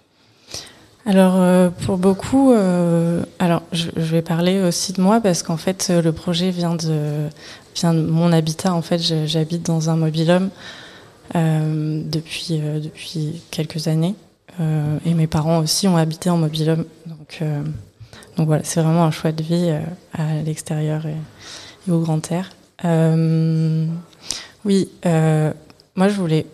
Alors 1.06 1.34
euh, 1.36 1.68
pour 1.68 1.98
beaucoup, 1.98 2.52
euh, 2.52 3.22
alors 3.38 3.62
je, 3.72 3.90
vais 3.94 4.22
parler 4.22 4.62
aussi 4.62 4.94
de 4.94 5.02
moi 5.02 5.20
parce 5.20 5.42
qu'en 5.42 5.58
fait 5.58 5.90
le 5.90 6.12
projet 6.12 6.50
vient 6.50 6.74
de 6.74 7.28
vient 7.76 7.92
de 7.92 8.00
mon 8.00 8.32
habitat. 8.32 8.72
En 8.72 8.80
fait, 8.80 8.98
j'habite 9.26 9.66
dans 9.66 9.90
un 9.90 9.96
mobilhome 9.96 10.48
euh, 11.34 12.02
depuis 12.06 12.58
depuis 12.82 13.42
quelques 13.50 13.88
années 13.88 14.14
et 15.04 15.14
mes 15.14 15.26
parents 15.26 15.58
aussi 15.58 15.88
ont 15.88 15.96
habité 15.96 16.30
en 16.30 16.38
mobilhome. 16.38 16.84
Donc 17.06 17.42
donc 18.36 18.46
voilà, 18.46 18.64
c'est 18.64 18.80
vraiment 18.80 19.04
un 19.04 19.10
choix 19.10 19.32
de 19.32 19.42
vie 19.42 19.74
à 20.14 20.42
l'extérieur 20.42 21.04
et, 21.06 21.16
et, 21.86 21.90
au 21.90 22.00
grand 22.00 22.22
air. 22.32 22.50
oui, 24.64 24.88
moi 25.04 26.08
je 26.08 26.14
voulais 26.14 26.46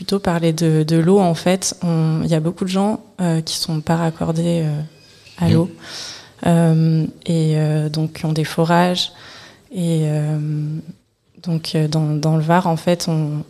plutôt 0.00 0.18
parler 0.18 0.54
de, 0.54 0.82
de 0.82 0.96
l'eau. 0.96 1.18
En 1.18 1.34
fait, 1.34 1.76
il 1.82 2.26
y 2.26 2.34
a 2.34 2.40
beaucoup 2.40 2.64
de 2.64 2.70
gens 2.70 3.04
euh, 3.20 3.42
qui 3.42 3.58
sont 3.58 3.82
pas 3.82 3.96
raccordés 3.96 4.62
euh, 4.64 4.80
à 5.36 5.50
l'eau 5.50 5.70
euh, 6.46 7.04
et 7.26 7.58
euh, 7.58 7.90
donc 7.90 8.14
qui 8.14 8.24
ont 8.24 8.32
des 8.32 8.44
forages. 8.44 9.12
Et 9.70 10.08
donc 11.42 11.76
dans, 11.76 12.14
dans, 12.14 12.36
le 12.38 12.42
Var, 12.42 12.66
en 12.66 12.78
fait, 12.78 13.08
on, 13.08 13.44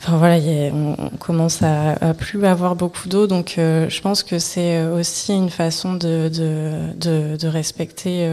enfin 0.00 0.16
voilà, 0.16 0.36
a, 0.36 0.70
on, 0.72 1.10
commence 1.18 1.62
à, 1.62 1.90
à, 2.00 2.14
plus 2.14 2.42
avoir 2.46 2.74
beaucoup 2.74 3.10
d'eau. 3.10 3.26
Donc 3.26 3.56
je 3.58 4.00
pense 4.00 4.22
que 4.22 4.38
c'est 4.38 4.82
aussi 4.86 5.34
une 5.34 5.50
façon 5.50 5.92
de, 5.92 6.30
de, 6.30 7.36
de 7.36 7.48
respecter 7.48 8.26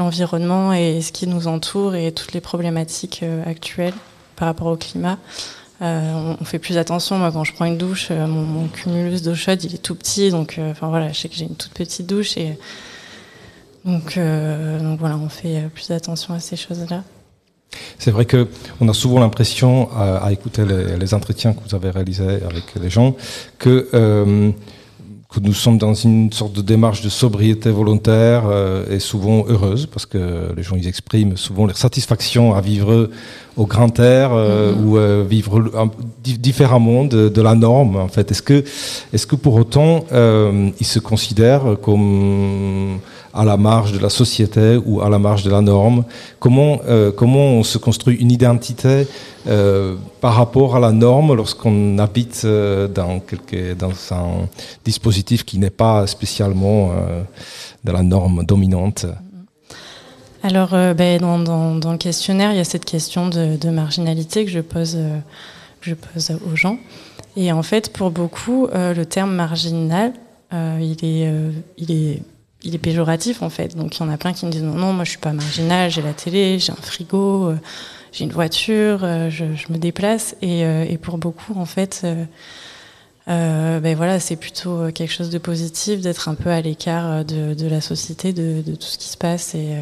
l'environnement 0.00 0.72
et 0.72 1.00
ce 1.02 1.12
qui 1.12 1.28
nous 1.28 1.46
entoure 1.46 1.94
et 1.94 2.10
toutes 2.10 2.32
les 2.32 2.40
problématiques 2.40 3.24
actuelles 3.46 3.94
par 4.34 4.48
rapport 4.48 4.66
au 4.66 4.76
climat. 4.76 5.18
Euh, 5.82 6.34
on 6.40 6.44
fait 6.44 6.58
plus 6.58 6.78
attention. 6.78 7.18
Moi, 7.18 7.32
quand 7.32 7.44
je 7.44 7.52
prends 7.52 7.64
une 7.64 7.78
douche, 7.78 8.08
euh, 8.10 8.26
mon, 8.26 8.68
cumulus 8.68 9.22
d'eau 9.22 9.34
chaude, 9.34 9.62
il 9.64 9.74
est 9.74 9.82
tout 9.82 9.94
petit. 9.94 10.30
Donc, 10.30 10.56
euh, 10.58 10.70
enfin 10.70 10.88
voilà, 10.88 11.10
je 11.12 11.18
sais 11.18 11.28
que 11.28 11.34
j'ai 11.34 11.44
une 11.44 11.56
toute 11.56 11.72
petite 11.72 12.06
douche 12.06 12.36
et 12.36 12.56
donc, 13.84 14.18
donc 14.18 14.98
voilà, 14.98 15.18
on 15.18 15.28
fait 15.28 15.68
plus 15.74 15.90
attention 15.90 16.32
à 16.32 16.40
ces 16.40 16.56
choses-là. 16.56 17.04
C'est 17.98 18.12
vrai 18.12 18.24
que 18.24 18.48
on 18.80 18.88
a 18.88 18.94
souvent 18.94 19.20
l'impression, 19.20 19.90
à, 19.94 20.32
écouter 20.32 20.64
les, 20.64 20.96
les, 20.96 21.12
entretiens 21.12 21.52
que 21.52 21.58
vous 21.68 21.74
avez 21.74 21.90
réalisés 21.90 22.38
avec 22.48 22.64
les 22.80 22.88
gens, 22.88 23.14
que 23.58 24.54
que 25.34 25.40
nous 25.40 25.54
sommes 25.54 25.78
dans 25.78 25.94
une 25.94 26.32
sorte 26.32 26.52
de 26.52 26.62
démarche 26.62 27.02
de 27.02 27.08
sobriété 27.08 27.70
volontaire 27.70 28.44
euh, 28.46 28.84
et 28.88 29.00
souvent 29.00 29.44
heureuse, 29.48 29.86
parce 29.86 30.06
que 30.06 30.52
les 30.56 30.62
gens 30.62 30.76
ils 30.76 30.86
expriment 30.86 31.36
souvent 31.36 31.66
leur 31.66 31.76
satisfaction 31.76 32.54
à 32.54 32.60
vivre 32.60 33.10
au 33.56 33.66
grand 33.66 33.98
air 33.98 34.32
euh, 34.32 34.72
mm-hmm. 34.72 34.84
ou 34.84 34.96
euh, 34.96 35.24
vivre 35.28 35.90
différemment 36.22 37.04
de, 37.04 37.28
de, 37.28 37.42
la 37.42 37.54
norme. 37.54 37.96
En 37.96 38.08
fait, 38.08 38.30
est-ce 38.30 38.42
que, 38.42 38.64
est-ce 39.12 39.26
que 39.26 39.36
pour 39.36 39.54
autant 39.54 40.04
ils 40.12 40.86
se 40.86 40.98
considèrent 40.98 41.76
comme 41.82 43.00
à 43.34 43.44
la 43.44 43.56
marge 43.56 43.92
de 43.92 43.98
la 43.98 44.08
société 44.08 44.78
ou 44.84 45.00
à 45.02 45.08
la 45.08 45.18
marge 45.18 45.42
de 45.42 45.50
la 45.50 45.60
norme 45.60 46.04
Comment, 46.38 46.80
euh, 46.86 47.10
comment 47.10 47.46
on 47.58 47.64
se 47.64 47.78
construit 47.78 48.16
une 48.16 48.30
identité 48.30 49.06
euh, 49.46 49.96
par 50.20 50.34
rapport 50.34 50.76
à 50.76 50.80
la 50.80 50.92
norme 50.92 51.34
lorsqu'on 51.34 51.98
habite 51.98 52.42
euh, 52.44 52.86
dans, 52.86 53.18
quelque, 53.20 53.74
dans 53.74 53.90
un 54.12 54.48
dispositif 54.84 55.44
qui 55.44 55.58
n'est 55.58 55.70
pas 55.70 56.06
spécialement 56.06 56.92
de 57.82 57.92
la 57.92 58.02
norme 58.02 58.44
dominante? 58.44 59.06
Alors, 60.42 60.70
ben, 60.94 61.18
dans, 61.18 61.38
dans, 61.38 61.74
dans, 61.74 61.92
le 61.92 61.98
questionnaire, 61.98 62.52
il 62.52 62.58
y 62.58 62.60
a 62.60 62.64
cette 62.64 62.84
question 62.84 63.28
de, 63.28 63.56
de 63.56 63.70
marginalité 63.70 64.44
que 64.44 64.50
je 64.50 64.60
pose, 64.60 64.98
que 65.80 65.90
je 65.90 65.94
pose 65.94 66.36
aux 66.46 66.54
gens. 66.54 66.78
Et 67.36 67.50
en 67.50 67.62
fait, 67.62 67.92
pour 67.92 68.10
beaucoup, 68.10 68.68
le 68.72 69.04
terme 69.04 69.34
marginal, 69.34 70.12
il 70.52 70.98
est, 71.02 71.32
il 71.78 71.90
est 71.90 72.22
il 72.64 72.74
est 72.74 72.78
péjoratif 72.78 73.42
en 73.42 73.50
fait. 73.50 73.76
Donc 73.76 73.96
il 73.96 74.00
y 74.00 74.02
en 74.02 74.10
a 74.10 74.16
plein 74.16 74.32
qui 74.32 74.46
me 74.46 74.50
disent 74.50 74.62
non, 74.62 74.74
non, 74.74 74.92
moi 74.92 75.04
je 75.04 75.10
suis 75.10 75.18
pas 75.18 75.32
marginal, 75.32 75.90
j'ai 75.90 76.02
la 76.02 76.14
télé, 76.14 76.58
j'ai 76.58 76.72
un 76.72 76.76
frigo, 76.76 77.50
euh, 77.50 77.56
j'ai 78.12 78.24
une 78.24 78.32
voiture, 78.32 79.00
euh, 79.04 79.30
je, 79.30 79.44
me 79.70 79.76
déplace. 79.76 80.34
Et, 80.42 80.64
euh, 80.64 80.84
et, 80.88 80.98
pour 80.98 81.18
beaucoup 81.18 81.54
en 81.56 81.66
fait, 81.66 82.06
ben 83.26 83.96
voilà, 83.96 84.18
c'est 84.18 84.36
plutôt 84.36 84.90
quelque 84.92 85.12
chose 85.12 85.30
de 85.30 85.38
positif 85.38 86.00
d'être 86.00 86.28
un 86.28 86.34
peu 86.34 86.50
à 86.50 86.60
l'écart 86.60 87.24
de, 87.24 87.68
la 87.68 87.80
société, 87.80 88.32
de, 88.32 88.62
de, 88.62 88.74
tout 88.74 88.86
ce 88.86 88.98
qui 88.98 89.08
se 89.08 89.16
passe 89.16 89.54
et 89.54 89.76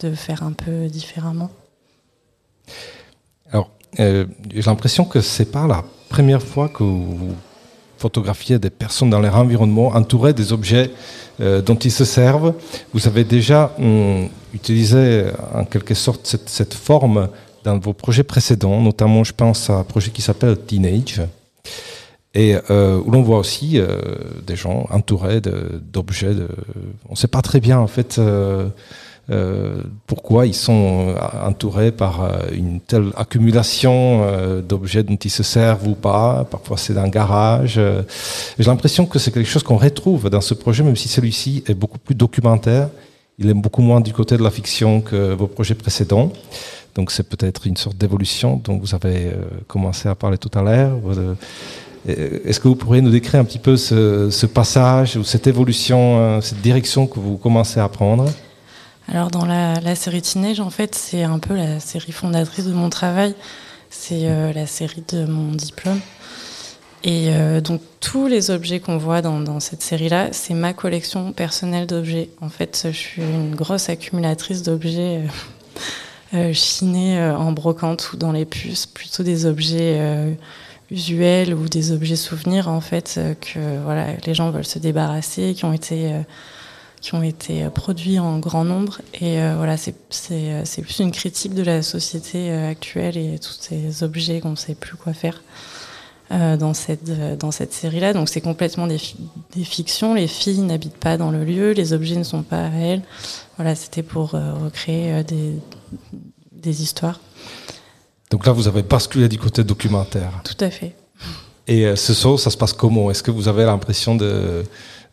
de 0.00 0.14
faire 0.14 0.42
un 0.42 0.52
peu 0.52 0.86
différemment. 0.88 1.50
Alors 3.50 3.70
j'ai 3.98 4.26
l'impression 4.66 5.04
que 5.04 5.20
c'est 5.20 5.50
pas 5.50 5.66
la 5.66 5.84
première 6.08 6.42
fois 6.42 6.68
que 6.68 6.82
vous 6.82 7.34
photographiez 8.02 8.58
des 8.58 8.70
personnes 8.84 9.10
dans 9.10 9.22
leur 9.26 9.36
environnement 9.36 9.88
entourées 10.00 10.34
des 10.40 10.52
objets 10.52 10.90
euh, 11.40 11.62
dont 11.62 11.78
ils 11.88 11.96
se 12.00 12.04
servent. 12.04 12.52
Vous 12.92 13.06
avez 13.10 13.24
déjà 13.24 13.60
hum, 13.78 14.28
utilisé 14.52 15.04
en 15.54 15.64
quelque 15.64 15.94
sorte 15.94 16.22
cette, 16.46 16.74
forme 16.74 17.28
dans 17.64 17.78
vos 17.78 17.94
projets 18.04 18.26
précédents, 18.34 18.80
notamment 18.80 19.22
je 19.30 19.34
pense 19.42 19.70
à 19.70 19.74
un 19.74 19.84
projet 19.84 20.10
qui 20.10 20.22
s'appelle 20.22 20.56
Teenage, 20.68 21.22
et 22.34 22.56
euh, 22.70 23.00
où 23.04 23.10
l'on 23.10 23.22
voit 23.22 23.38
aussi 23.38 23.78
euh, 23.78 23.86
des 24.46 24.56
gens 24.56 24.86
entourés 24.90 25.40
d'objets. 25.94 26.34
On 27.08 27.12
ne 27.12 27.20
sait 27.22 27.32
pas 27.36 27.42
très 27.42 27.60
bien 27.60 27.78
en 27.78 27.86
fait 27.86 28.18
euh, 28.18 28.22
euh, 28.22 28.68
pourquoi 30.06 30.46
ils 30.46 30.54
sont 30.54 31.08
euh, 31.08 31.14
entourés 31.46 31.92
par 31.92 32.22
euh, 32.22 32.40
une 32.52 32.80
telle 32.80 33.12
accumulation 33.16 34.26
d'objets 34.68 35.02
dont 35.02 35.16
ils 35.16 35.30
se 35.30 35.42
servent 35.42 35.86
ou 35.86 35.94
pas. 35.94 36.46
Parfois 36.50 36.76
c'est 36.76 36.94
dans 36.94 37.02
un 37.02 37.08
garage. 37.08 37.80
J'ai 38.58 38.64
l'impression 38.64 39.06
que 39.06 39.18
c'est 39.18 39.30
quelque 39.30 39.48
chose 39.48 39.62
qu'on 39.62 39.76
retrouve 39.76 40.28
dans 40.28 40.40
ce 40.40 40.54
projet, 40.54 40.82
même 40.82 40.96
si 40.96 41.08
celui-ci 41.08 41.64
est 41.66 41.74
beaucoup 41.74 41.98
plus 41.98 42.14
documentaire. 42.14 42.88
Il 43.38 43.48
est 43.48 43.54
beaucoup 43.54 43.82
moins 43.82 44.00
du 44.00 44.12
côté 44.12 44.36
de 44.36 44.42
la 44.42 44.50
fiction 44.50 45.00
que 45.00 45.32
vos 45.34 45.46
projets 45.46 45.74
précédents. 45.74 46.32
Donc 46.94 47.10
c'est 47.10 47.28
peut-être 47.28 47.66
une 47.66 47.76
sorte 47.76 47.96
d'évolution 47.96 48.60
dont 48.62 48.78
vous 48.78 48.94
avez 48.94 49.32
commencé 49.66 50.08
à 50.08 50.14
parler 50.14 50.38
tout 50.38 50.50
à 50.54 50.62
l'heure. 50.62 50.98
Est-ce 52.06 52.60
que 52.60 52.68
vous 52.68 52.76
pourriez 52.76 53.00
nous 53.00 53.10
décrire 53.10 53.40
un 53.40 53.44
petit 53.44 53.60
peu 53.60 53.76
ce, 53.76 54.30
ce 54.30 54.46
passage 54.46 55.16
ou 55.16 55.24
cette 55.24 55.46
évolution, 55.46 56.40
cette 56.40 56.60
direction 56.60 57.06
que 57.06 57.18
vous 57.18 57.36
commencez 57.36 57.80
à 57.80 57.88
prendre? 57.88 58.26
Alors 59.08 59.30
dans 59.30 59.44
la, 59.44 59.94
série 59.94 60.22
Teenage, 60.22 60.60
en 60.60 60.70
fait, 60.70 60.94
c'est 60.94 61.22
un 61.22 61.38
peu 61.38 61.54
la 61.54 61.80
série 61.80 62.12
fondatrice 62.12 62.66
de 62.66 62.72
mon 62.72 62.88
travail. 62.88 63.34
C'est 63.90 64.26
euh, 64.26 64.52
la 64.52 64.66
série 64.66 65.02
de 65.12 65.24
mon 65.24 65.52
diplôme. 65.52 66.00
Et 67.04 67.30
euh, 67.30 67.60
donc 67.60 67.80
tous 68.00 68.28
les 68.28 68.50
objets 68.50 68.78
qu'on 68.78 68.96
voit 68.96 69.20
dans, 69.20 69.60
cette 69.60 69.82
série-là, 69.82 70.28
c'est 70.32 70.54
ma 70.54 70.72
collection 70.72 71.32
personnelle 71.32 71.86
d'objets. 71.86 72.30
En 72.40 72.48
fait, 72.48 72.86
je 72.86 72.96
suis 72.96 73.22
une 73.22 73.56
grosse 73.56 73.88
accumulatrice 73.88 74.62
d'objets 74.62 75.22
euh, 76.32 76.52
chinés 76.52 77.20
en 77.20 77.50
brocante 77.52 78.12
ou 78.12 78.16
dans 78.16 78.32
les 78.32 78.44
puces, 78.44 78.86
plutôt 78.86 79.24
des 79.24 79.46
objets 79.46 80.00
usuels 80.90 81.54
ou 81.54 81.68
des 81.68 81.90
objets 81.90 82.16
souvenirs 82.16 82.68
en 82.68 82.80
fait 82.80 83.18
que 83.40 83.58
voilà 83.82 84.08
les 84.26 84.34
gens 84.34 84.50
veulent 84.50 84.64
se 84.64 84.78
débarrasser, 84.78 85.54
qui 85.54 85.64
ont 85.64 85.72
été 85.72 86.12
qui 87.02 87.14
ont 87.14 87.22
été 87.22 87.64
euh, 87.64 87.70
produits 87.70 88.18
en 88.18 88.38
grand 88.38 88.64
nombre. 88.64 89.00
Et 89.20 89.40
euh, 89.40 89.56
voilà, 89.56 89.76
c'est 89.76 89.94
euh, 90.30 90.62
plus 90.80 91.00
une 91.00 91.10
critique 91.10 91.52
de 91.52 91.62
la 91.62 91.82
société 91.82 92.50
actuelle 92.50 93.16
et 93.16 93.38
tous 93.38 93.58
ces 93.60 94.02
objets 94.04 94.40
qu'on 94.40 94.50
ne 94.50 94.56
sait 94.56 94.76
plus 94.76 94.96
quoi 94.96 95.12
faire 95.12 95.42
euh, 96.30 96.56
dans 96.56 96.72
cette, 96.72 97.10
dans 97.38 97.50
cette 97.50 97.74
série-là. 97.74 98.12
Donc 98.12 98.28
c'est 98.28 98.40
complètement 98.40 98.86
des, 98.86 99.00
des, 99.54 99.64
fictions. 99.64 100.14
Les 100.14 100.28
filles 100.28 100.60
n'habitent 100.60 100.96
pas 100.96 101.16
dans 101.18 101.32
le 101.32 101.44
lieu, 101.44 101.72
les 101.72 101.92
objets 101.92 102.16
ne 102.16 102.24
sont 102.24 102.42
pas 102.42 102.68
réels. 102.68 103.02
Voilà, 103.56 103.74
c'était 103.74 104.04
pour 104.04 104.30
recréer 104.30 105.24
des, 105.24 105.58
des 106.52 106.82
histoires. 106.82 107.20
Donc 108.30 108.46
là, 108.46 108.52
vous 108.52 108.66
avez 108.66 108.82
basculé 108.82 109.28
du 109.28 109.38
côté 109.38 109.62
documentaire. 109.62 110.40
Tout 110.44 110.64
à 110.64 110.70
fait. 110.70 110.94
Et 111.68 111.94
ce 111.96 112.14
saut, 112.14 112.38
ça 112.38 112.50
se 112.50 112.56
passe 112.56 112.72
comment? 112.72 113.10
Est-ce 113.10 113.22
que 113.22 113.30
vous 113.30 113.46
avez 113.46 113.64
l'impression 113.64 114.16
de 114.16 114.64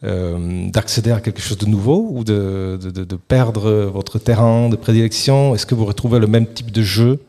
euh, 0.03 0.69
d'accéder 0.69 1.11
à 1.11 1.19
quelque 1.19 1.41
chose 1.41 1.57
de 1.57 1.65
nouveau 1.65 2.07
ou 2.11 2.23
de, 2.23 2.79
de, 2.81 3.15
perdre 3.15 3.69
votre 3.85 4.19
terrain 4.19 4.69
de 4.69 4.75
prédilection? 4.75 5.55
Est-ce 5.55 5.65
que 5.65 5.75
vous 5.75 5.85
retrouvez 5.85 6.19
le 6.19 6.27
même 6.27 6.47
type 6.47 6.71
de 6.71 6.81
jeu 6.81 7.19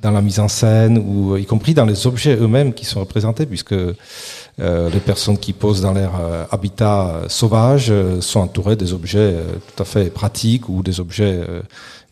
dans 0.00 0.10
la 0.10 0.20
mise 0.20 0.40
en 0.40 0.48
scène 0.48 0.98
ou 0.98 1.36
y 1.36 1.46
compris 1.46 1.74
dans 1.74 1.86
les 1.86 2.06
objets 2.06 2.36
eux-mêmes 2.36 2.74
qui 2.74 2.84
sont 2.84 3.00
représentés 3.00 3.46
puisque 3.46 3.72
euh, 3.72 4.90
les 4.90 5.00
personnes 5.00 5.38
qui 5.38 5.52
posent 5.52 5.80
dans 5.82 5.92
leur 5.92 6.20
euh, 6.20 6.44
habitat 6.50 7.22
sauvage 7.28 7.88
euh, 7.90 8.20
sont 8.20 8.40
entourées 8.40 8.76
des 8.76 8.92
objets 8.92 9.18
euh, 9.18 9.44
tout 9.74 9.82
à 9.82 9.86
fait 9.86 10.10
pratiques 10.10 10.68
ou 10.68 10.82
des 10.82 11.00
objets 11.00 11.40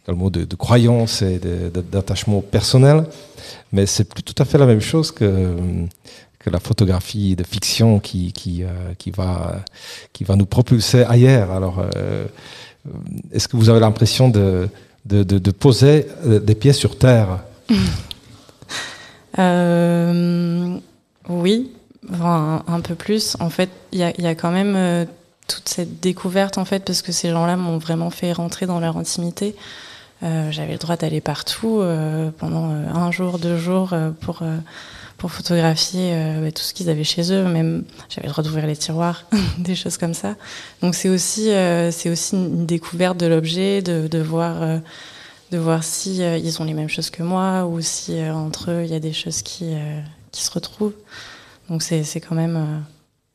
de, 0.08 0.44
de 0.44 0.56
croyance 0.56 1.22
et 1.22 1.40
d'attachement 1.90 2.42
personnel, 2.42 3.04
mais 3.72 3.86
c'est 3.86 4.04
plus 4.04 4.22
tout 4.22 4.34
à 4.42 4.44
fait 4.44 4.58
la 4.58 4.66
même 4.66 4.80
chose 4.80 5.10
que, 5.10 5.56
la 6.50 6.60
photographie 6.60 7.36
de 7.36 7.44
fiction 7.44 8.00
qui, 8.00 8.32
qui, 8.32 8.62
euh, 8.62 8.68
qui, 8.98 9.10
va, 9.10 9.64
qui 10.12 10.24
va 10.24 10.36
nous 10.36 10.46
propulser 10.46 11.04
ailleurs. 11.04 11.50
Alors, 11.50 11.84
euh, 11.96 12.26
est-ce 13.32 13.48
que 13.48 13.56
vous 13.56 13.68
avez 13.70 13.80
l'impression 13.80 14.28
de, 14.28 14.68
de, 15.06 15.22
de, 15.22 15.50
poser 15.50 16.06
euh, 16.26 16.38
des 16.38 16.54
pieds 16.54 16.72
sur 16.72 16.98
terre? 16.98 17.40
Euh, 19.36 20.78
Oui, 21.28 21.72
un, 22.12 22.80
peu 22.84 22.94
plus. 22.94 23.36
En 23.40 23.50
fait, 23.50 23.68
il 23.90 23.98
y 23.98 24.04
a, 24.04 24.12
y 24.20 24.26
a, 24.26 24.36
quand 24.36 24.52
même 24.52 24.74
euh, 24.76 25.04
toute 25.48 25.68
cette 25.68 25.98
découverte, 25.98 26.56
en 26.56 26.64
fait, 26.64 26.84
parce 26.84 27.02
que 27.02 27.10
ces 27.10 27.30
gens-là 27.30 27.56
m'ont 27.56 27.78
vraiment 27.78 28.10
fait 28.10 28.32
rentrer 28.32 28.66
dans 28.66 28.78
leur 28.78 28.96
intimité. 28.96 29.56
Euh, 30.22 30.52
J'avais 30.52 30.74
le 30.74 30.78
droit 30.78 30.96
d'aller 30.96 31.20
partout 31.20 31.80
euh, 31.80 32.30
pendant 32.38 32.66
un 32.66 33.10
jour, 33.10 33.40
deux 33.40 33.58
jours 33.58 33.92
pour 34.20 34.44
photographier 35.28 36.12
euh, 36.12 36.50
tout 36.50 36.62
ce 36.62 36.74
qu'ils 36.74 36.90
avaient 36.90 37.04
chez 37.04 37.32
eux. 37.32 37.44
Même 37.44 37.84
j'avais 38.08 38.26
le 38.26 38.32
droit 38.32 38.44
d'ouvrir 38.44 38.66
les 38.66 38.76
tiroirs, 38.76 39.24
des 39.58 39.74
choses 39.74 39.96
comme 39.96 40.14
ça. 40.14 40.36
Donc 40.82 40.94
c'est 40.94 41.08
aussi 41.08 41.50
euh, 41.50 41.90
c'est 41.90 42.10
aussi 42.10 42.36
une 42.36 42.66
découverte 42.66 43.16
de 43.16 43.26
l'objet, 43.26 43.82
de, 43.82 44.18
voir 44.20 44.62
euh, 44.62 44.78
de 45.50 45.58
voir 45.58 45.84
si 45.84 46.18
ils 46.18 46.62
ont 46.62 46.64
les 46.64 46.74
mêmes 46.74 46.88
choses 46.88 47.10
que 47.10 47.22
moi 47.22 47.66
ou 47.66 47.80
si 47.80 48.20
entre 48.22 48.70
eux 48.70 48.84
il 48.84 48.90
y 48.90 48.94
a 48.94 49.00
des 49.00 49.12
choses 49.12 49.42
qui 49.42 49.74
se 50.32 50.50
retrouvent. 50.50 50.94
Donc 51.68 51.82
c'est 51.82 52.20
quand 52.20 52.34
même 52.34 52.84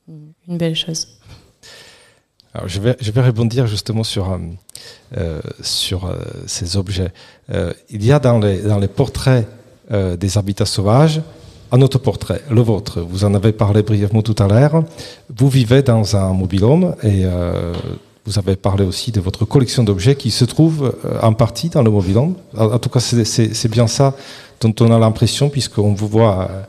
une 0.07 0.57
belle 0.57 0.75
chose. 0.75 1.07
Alors 2.53 2.67
je 2.67 2.81
vais 2.81 2.97
je 2.99 3.65
justement 3.65 4.03
sur 4.03 4.39
sur 5.61 6.13
ces 6.45 6.77
objets. 6.77 7.13
il 7.89 8.03
y 8.03 8.11
a 8.11 8.19
dans 8.19 8.39
les 8.39 8.61
dans 8.61 8.79
les 8.79 8.87
portraits 8.87 9.47
des 9.91 10.37
habitats 10.37 10.65
sauvages 10.65 11.21
un 11.71 11.81
autoportrait, 11.81 12.41
le 12.49 12.61
vôtre. 12.61 13.01
Vous 13.01 13.25
en 13.25 13.33
avez 13.33 13.51
parlé 13.51 13.83
brièvement 13.83 14.21
tout 14.21 14.35
à 14.39 14.47
l'heure. 14.47 14.83
Vous 15.35 15.49
vivez 15.49 15.81
dans 15.81 16.15
un 16.15 16.33
mobilhome 16.33 16.95
et 17.03 17.25
euh, 17.25 17.73
vous 18.29 18.37
avez 18.37 18.55
parlé 18.55 18.85
aussi 18.85 19.11
de 19.11 19.19
votre 19.19 19.43
collection 19.45 19.83
d'objets 19.83 20.15
qui 20.15 20.29
se 20.29 20.45
trouve 20.45 20.95
euh, 21.03 21.19
en 21.21 21.33
partie 21.33 21.69
dans 21.69 21.81
le 21.81 21.89
mobilhome. 21.89 22.35
En, 22.55 22.77
tout 22.77 22.89
cas, 22.89 22.99
c'est 22.99 23.67
bien 23.71 23.87
ça 23.87 24.13
dont 24.61 24.73
on 24.81 24.91
a 24.91 24.99
l'impression 24.99 25.49
puisqu'on 25.49 25.93
vous 25.93 26.07
voit 26.07 26.47
euh, 26.49 26.61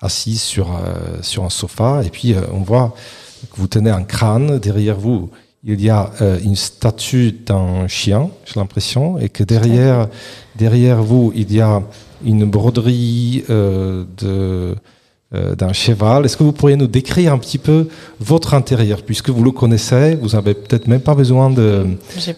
assis 0.00 0.36
sur, 0.36 0.70
euh, 0.70 1.18
sur 1.22 1.44
un 1.44 1.50
sofa 1.50 2.02
et 2.04 2.10
puis 2.10 2.36
on 2.52 2.60
voit 2.60 2.94
que 3.50 3.56
vous 3.56 3.66
tenez 3.66 3.90
un 3.90 4.04
crâne. 4.04 4.60
Derrière 4.60 4.96
vous, 4.96 5.30
il 5.64 5.80
y 5.80 5.90
a 5.90 6.10
euh, 6.20 6.38
une 6.42 6.56
statue 6.56 7.32
d'un 7.32 7.88
chien, 7.88 8.30
j'ai 8.44 8.60
l'impression, 8.60 9.18
et 9.18 9.28
que 9.28 9.42
derrière, 9.42 10.08
derrière 10.56 11.02
vous, 11.02 11.32
il 11.34 11.52
y 11.52 11.60
a 11.60 11.82
une 12.24 12.44
broderie 12.44 13.44
euh, 13.50 14.04
de 14.18 14.76
euh, 15.34 15.54
d'un 15.54 15.74
cheval. 15.74 16.24
Est-ce 16.24 16.38
que 16.38 16.42
vous 16.42 16.52
pourriez 16.52 16.76
nous 16.76 16.86
décrire 16.86 17.34
un 17.34 17.38
petit 17.38 17.58
peu 17.58 17.88
votre 18.18 18.54
intérieur, 18.54 19.02
puisque 19.02 19.28
vous 19.28 19.44
le 19.44 19.50
connaissez, 19.50 20.14
vous 20.14 20.30
n'avez 20.30 20.54
peut-être 20.54 20.86
même 20.86 21.02
pas 21.02 21.14
besoin 21.14 21.50
de, 21.50 21.86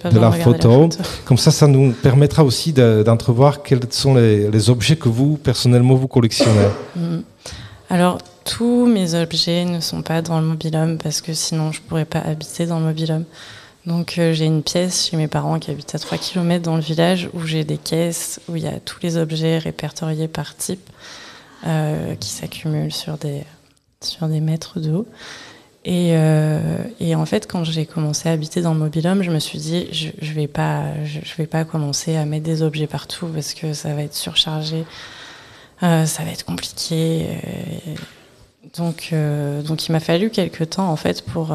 pas 0.02 0.10
de 0.10 0.18
la, 0.18 0.32
photo. 0.32 0.68
la, 0.68 0.88
photo. 0.88 0.88
Comme 1.24 1.38
ça, 1.38 1.52
ça 1.52 1.68
nous 1.68 1.92
permettra 1.92 2.42
aussi 2.42 2.72
d'entrevoir 2.72 3.62
quels 3.62 3.78
sont 3.90 4.14
les, 4.14 4.50
les, 4.50 4.70
objets 4.70 4.96
que 4.96 5.08
vous, 5.08 5.36
personnellement, 5.36 5.94
vous 5.94 6.08
collectionnez. 6.08 6.66
Mm. 6.96 7.18
Alors, 7.90 8.18
tous 8.44 8.86
mes 8.86 9.14
objets 9.14 9.64
ne 9.64 9.80
sont 9.80 10.02
pas 10.02 10.22
dans 10.22 10.40
le 10.40 10.46
mobilhome, 10.46 10.98
parce 10.98 11.20
que 11.20 11.34
sinon, 11.34 11.72
je 11.72 11.80
pourrais 11.80 12.04
pas 12.04 12.20
habiter 12.20 12.66
dans 12.66 12.78
le 12.78 12.86
mobilhome. 12.86 13.24
Donc 13.86 14.18
euh, 14.18 14.32
j'ai 14.32 14.44
une 14.44 14.62
pièce 14.62 15.08
chez 15.08 15.16
mes 15.16 15.28
parents 15.28 15.58
qui 15.58 15.70
habitent 15.70 15.94
à 15.94 15.98
3 15.98 16.18
km 16.18 16.62
dans 16.62 16.76
le 16.76 16.82
village 16.82 17.30
où 17.32 17.46
j'ai 17.46 17.64
des 17.64 17.78
caisses 17.78 18.40
où 18.48 18.56
il 18.56 18.62
y 18.62 18.68
a 18.68 18.78
tous 18.78 18.98
les 19.02 19.16
objets 19.16 19.58
répertoriés 19.58 20.28
par 20.28 20.54
type 20.54 20.90
euh, 21.66 22.14
qui 22.16 22.28
s'accumulent 22.28 22.92
sur 22.92 23.16
des, 23.16 23.44
sur 24.02 24.28
des 24.28 24.40
mètres 24.40 24.80
de 24.80 24.92
haut. 24.92 25.06
Et, 25.86 26.10
euh, 26.12 26.76
et 27.00 27.14
en 27.14 27.24
fait, 27.24 27.50
quand 27.50 27.64
j'ai 27.64 27.86
commencé 27.86 28.28
à 28.28 28.32
habiter 28.32 28.60
dans 28.60 28.74
le 28.74 28.78
mobilhome, 28.78 29.22
je 29.22 29.30
me 29.30 29.38
suis 29.38 29.58
dit, 29.58 29.88
je, 29.92 30.08
je 30.20 30.32
vais 30.34 30.46
pas, 30.46 30.82
je, 31.06 31.34
vais 31.36 31.46
pas 31.46 31.64
commencer 31.64 32.16
à 32.16 32.26
mettre 32.26 32.44
des 32.44 32.60
objets 32.60 32.86
partout 32.86 33.28
parce 33.28 33.54
que 33.54 33.72
ça 33.72 33.94
va 33.94 34.02
être 34.02 34.14
surchargé, 34.14 34.84
ça 35.80 36.04
va 36.04 36.30
être 36.30 36.44
compliqué. 36.44 37.24
Donc, 38.76 39.10
euh, 39.12 39.62
donc 39.62 39.86
il 39.86 39.92
m'a 39.92 40.00
fallu 40.00 40.30
quelques 40.30 40.70
temps 40.70 40.90
en 40.90 40.96
fait 40.96 41.22
pour 41.22 41.52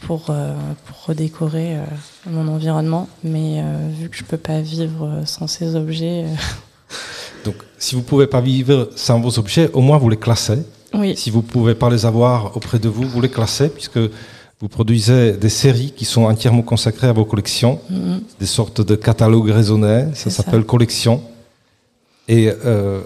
pour, 0.00 0.26
euh, 0.30 0.54
pour 0.86 1.04
redécorer 1.06 1.76
euh, 1.76 1.84
mon 2.28 2.48
environnement. 2.48 3.08
Mais 3.22 3.60
euh, 3.60 3.88
vu 3.98 4.08
que 4.08 4.16
je 4.16 4.24
peux 4.24 4.36
pas 4.36 4.60
vivre 4.60 5.22
sans 5.26 5.46
ces 5.46 5.76
objets. 5.76 6.24
Donc, 7.44 7.56
si 7.78 7.94
vous 7.94 8.02
pouvez 8.02 8.26
pas 8.26 8.40
vivre 8.40 8.90
sans 8.96 9.20
vos 9.20 9.38
objets, 9.38 9.70
au 9.72 9.80
moins 9.80 9.96
vous 9.98 10.10
les 10.10 10.18
classez. 10.18 10.58
Oui. 10.92 11.14
Si 11.16 11.30
vous 11.30 11.42
pouvez 11.42 11.74
pas 11.74 11.88
les 11.88 12.04
avoir 12.04 12.56
auprès 12.56 12.78
de 12.78 12.88
vous, 12.88 13.08
vous 13.08 13.20
les 13.20 13.30
classez 13.30 13.68
puisque 13.68 13.98
vous 14.60 14.68
produisez 14.68 15.32
des 15.32 15.48
séries 15.48 15.92
qui 15.96 16.04
sont 16.04 16.24
entièrement 16.24 16.62
consacrées 16.62 17.06
à 17.06 17.12
vos 17.12 17.24
collections, 17.24 17.80
mm 17.88 17.96
-hmm. 17.96 18.20
des 18.40 18.46
sortes 18.46 18.82
de 18.82 18.96
catalogues 18.96 19.50
raisonnés. 19.50 20.04
Ça 20.14 20.28
s'appelle 20.30 20.64
collection. 20.64 21.22
Et 22.30 22.48
euh, 22.64 23.00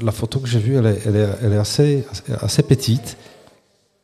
la 0.00 0.12
photo 0.12 0.38
que 0.38 0.46
j'ai 0.46 0.60
vue, 0.60 0.76
elle 0.76 0.86
est, 0.86 1.02
elle 1.04 1.16
est, 1.16 1.28
elle 1.42 1.52
est 1.52 1.58
assez, 1.58 2.06
assez 2.40 2.62
petite. 2.62 3.16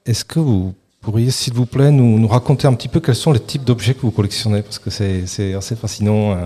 Est-ce 0.05 0.25
que 0.25 0.41
vous 0.41 0.75
pourriez, 1.01 1.31
s'il 1.31 1.55
vous 1.55 1.65
plaît, 1.65 1.93
nous, 1.93 2.19
nous, 2.19 2.27
raconter 2.27 2.67
un 2.67 2.75
petit 2.75 2.89
peu 2.89 2.99
quels 2.99 3.15
sont 3.15 3.31
les 3.31 3.39
types 3.39 3.63
d'objets 3.63 3.95
que 3.95 4.01
vous 4.01 4.11
collectionnez? 4.11 4.63
Parce 4.63 4.81
que 4.81 4.91
c'est 4.91 5.55
assez 5.55 5.77
fascinant. 5.77 6.33
Euh, 6.33 6.45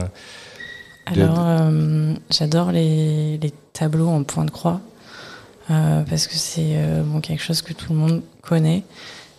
Alors, 1.07 1.38
euh, 1.38 2.12
j'adore 2.29 2.70
les, 2.70 3.38
les, 3.38 3.55
tableaux 3.72 4.09
en 4.09 4.25
point 4.25 4.44
de 4.44 4.51
croix, 4.51 4.83
euh, 5.70 6.03
parce 6.03 6.27
que 6.27 6.35
c'est 6.35 6.77
bon, 7.07 7.22
quelque 7.22 7.42
chose 7.42 7.62
que 7.62 7.72
tout 7.72 7.94
le 7.94 7.98
monde 7.98 8.22
connaît. 8.42 8.83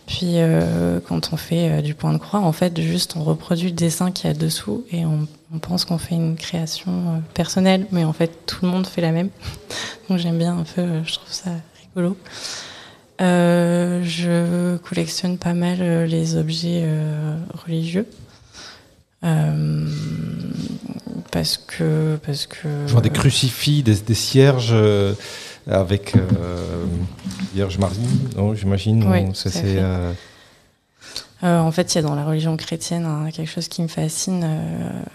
Puis, 0.06 0.34
euh, 0.34 1.00
quand 1.00 1.32
on 1.32 1.36
fait 1.36 1.70
euh, 1.70 1.80
du 1.80 1.94
point 1.94 2.12
de 2.12 2.18
croix, 2.18 2.40
en 2.40 2.52
fait, 2.52 2.80
juste 2.80 3.16
on 3.16 3.22
reproduit 3.22 3.68
le 3.68 3.74
dessin 3.74 4.12
qui 4.12 4.26
est 4.26 4.34
dessous 4.34 4.84
et 4.90 5.04
on, 5.06 5.26
pense 5.60 5.84
qu'on 5.84 5.98
fait 5.98 6.16
une 6.16 6.34
création 6.36 7.22
personnelle, 7.32 7.86
mais 7.92 8.02
en 8.04 8.12
fait, 8.12 8.44
tout 8.46 8.64
le 8.64 8.70
monde 8.72 8.86
fait 8.86 9.00
la 9.00 9.12
même. 9.12 9.30
Donc, 10.08 10.18
j'aime 10.18 10.36
bien 10.36 10.58
un 10.58 10.64
peu, 10.64 11.02
je 11.04 11.14
trouve 11.14 11.32
ça 11.32 11.50
rigolo. 11.80 12.16
Euh, 13.20 14.02
je 14.02 14.76
collectionne 14.78 15.38
pas 15.38 15.54
mal 15.54 15.78
euh, 15.80 16.06
les 16.06 16.36
objets 16.36 16.82
euh, 16.84 17.36
religieux. 17.64 18.06
Euh, 19.22 19.88
parce 21.30 21.56
que 21.56 22.18
parce 22.26 22.46
que 22.46 22.86
vois 22.86 23.00
des 23.00 23.10
crucifix 23.10 23.82
des, 23.82 24.14
cierges 24.14 24.72
euh, 24.72 25.14
avec 25.66 26.14
Vierge 27.54 27.78
Marie 27.78 27.98
non 28.36 28.54
j'imagine 28.54 29.04
oui, 29.10 29.30
c'est 29.34 29.82
en 31.42 31.72
fait 31.72 31.94
il 31.94 31.96
y 31.96 31.98
a 31.98 32.02
dans 32.02 32.14
la 32.14 32.24
religion 32.24 32.56
chrétienne 32.56 33.04
hein, 33.04 33.30
quelque 33.32 33.50
chose 33.50 33.68
qui 33.68 33.82
me 33.82 33.88
fascine 33.88 34.46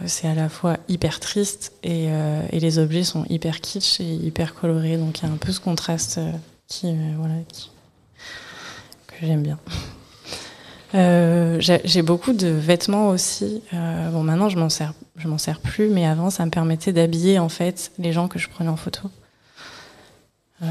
c'est 0.06 0.28
à 0.28 0.36
la 0.36 0.50
fois 0.50 0.78
hyper 0.88 1.20
triste 1.20 1.74
et, 1.84 2.06
et, 2.52 2.60
les 2.60 2.80
objets 2.80 3.04
sont 3.04 3.26
hyper 3.30 3.62
kitsch 3.62 4.00
et 4.00 4.14
hyper 4.14 4.54
colorés 4.54 4.98
donc 4.98 5.20
il 5.20 5.28
y 5.28 5.30
a 5.30 5.32
un 5.32 5.38
peu 5.38 5.52
ce 5.52 5.60
contraste 5.60 6.20
qui 6.68 6.96
voilà 7.18 7.36
qui 7.52 7.72
j'aime 9.26 9.44
bien. 9.44 9.60
Euh, 10.96 11.60
j'ai 11.60 12.02
beaucoup 12.02 12.34
de 12.34 12.48
vêtements 12.48 13.10
aussi. 13.10 13.62
Euh, 13.74 14.10
bon, 14.10 14.24
maintenant 14.24 14.50
je 14.50 14.58
m'en 14.58 14.70
sers, 14.70 14.94
je 15.18 15.28
m'en 15.28 15.38
sers 15.38 15.60
plus, 15.60 15.90
mais 15.90 16.06
avant 16.06 16.30
ça 16.30 16.46
me 16.46 16.52
permettait 16.52 16.94
d'habiller 16.94 17.40
en 17.40 17.50
fait 17.50 17.92
les 18.00 18.12
gens 18.12 18.28
que 18.28 18.40
je 18.40 18.50
prenais 18.50 18.70
en 18.70 18.76
photo. 18.76 19.10
Euh, 20.62 20.66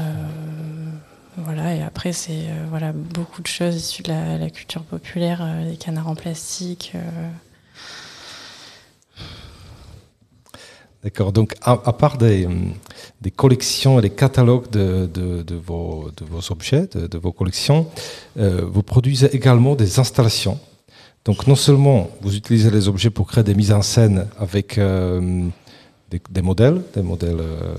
voilà, 1.37 1.75
et 1.75 1.81
après 1.81 2.11
c'est 2.13 2.47
euh, 2.49 2.65
voilà 2.69 2.91
beaucoup 2.91 3.41
de 3.41 3.47
choses 3.47 3.75
issues 3.75 4.03
de 4.03 4.11
la, 4.11 4.49
culture 4.49 4.83
populaire, 4.83 5.45
les 5.67 5.77
canards 5.77 6.07
en 6.07 6.15
plastique. 6.15 6.95
D'accord. 11.03 11.31
Donc, 11.31 11.55
à, 11.61 11.93
part 11.93 12.17
des, 12.17 12.45
des 13.21 13.31
collections 13.31 13.99
et 13.99 14.01
des 14.01 14.09
catalogues 14.09 14.69
de, 14.69 15.05
de, 15.07 15.55
vos, 15.55 16.09
de 16.17 16.25
vos 16.25 16.51
objets, 16.51 16.87
de, 16.87 17.17
vos 17.17 17.31
collections, 17.31 17.87
euh, 18.37 18.65
vous 18.69 18.83
produisez 18.83 19.33
également 19.33 19.75
des 19.75 19.99
installations. 19.99 20.59
Donc, 21.23 21.47
non 21.47 21.55
seulement 21.55 22.09
vous 22.21 22.35
utilisez 22.35 22.69
les 22.69 22.89
objets 22.89 23.09
pour 23.09 23.27
créer 23.27 23.45
des 23.45 23.55
mises 23.55 23.71
en 23.71 23.81
scène 23.81 24.27
avec 24.37 24.77
euh, 24.77 25.47
des, 26.11 26.21
des, 26.29 26.41
modèles, 26.41 26.81
des 26.93 27.01
modèles 27.01 27.39
euh, 27.39 27.75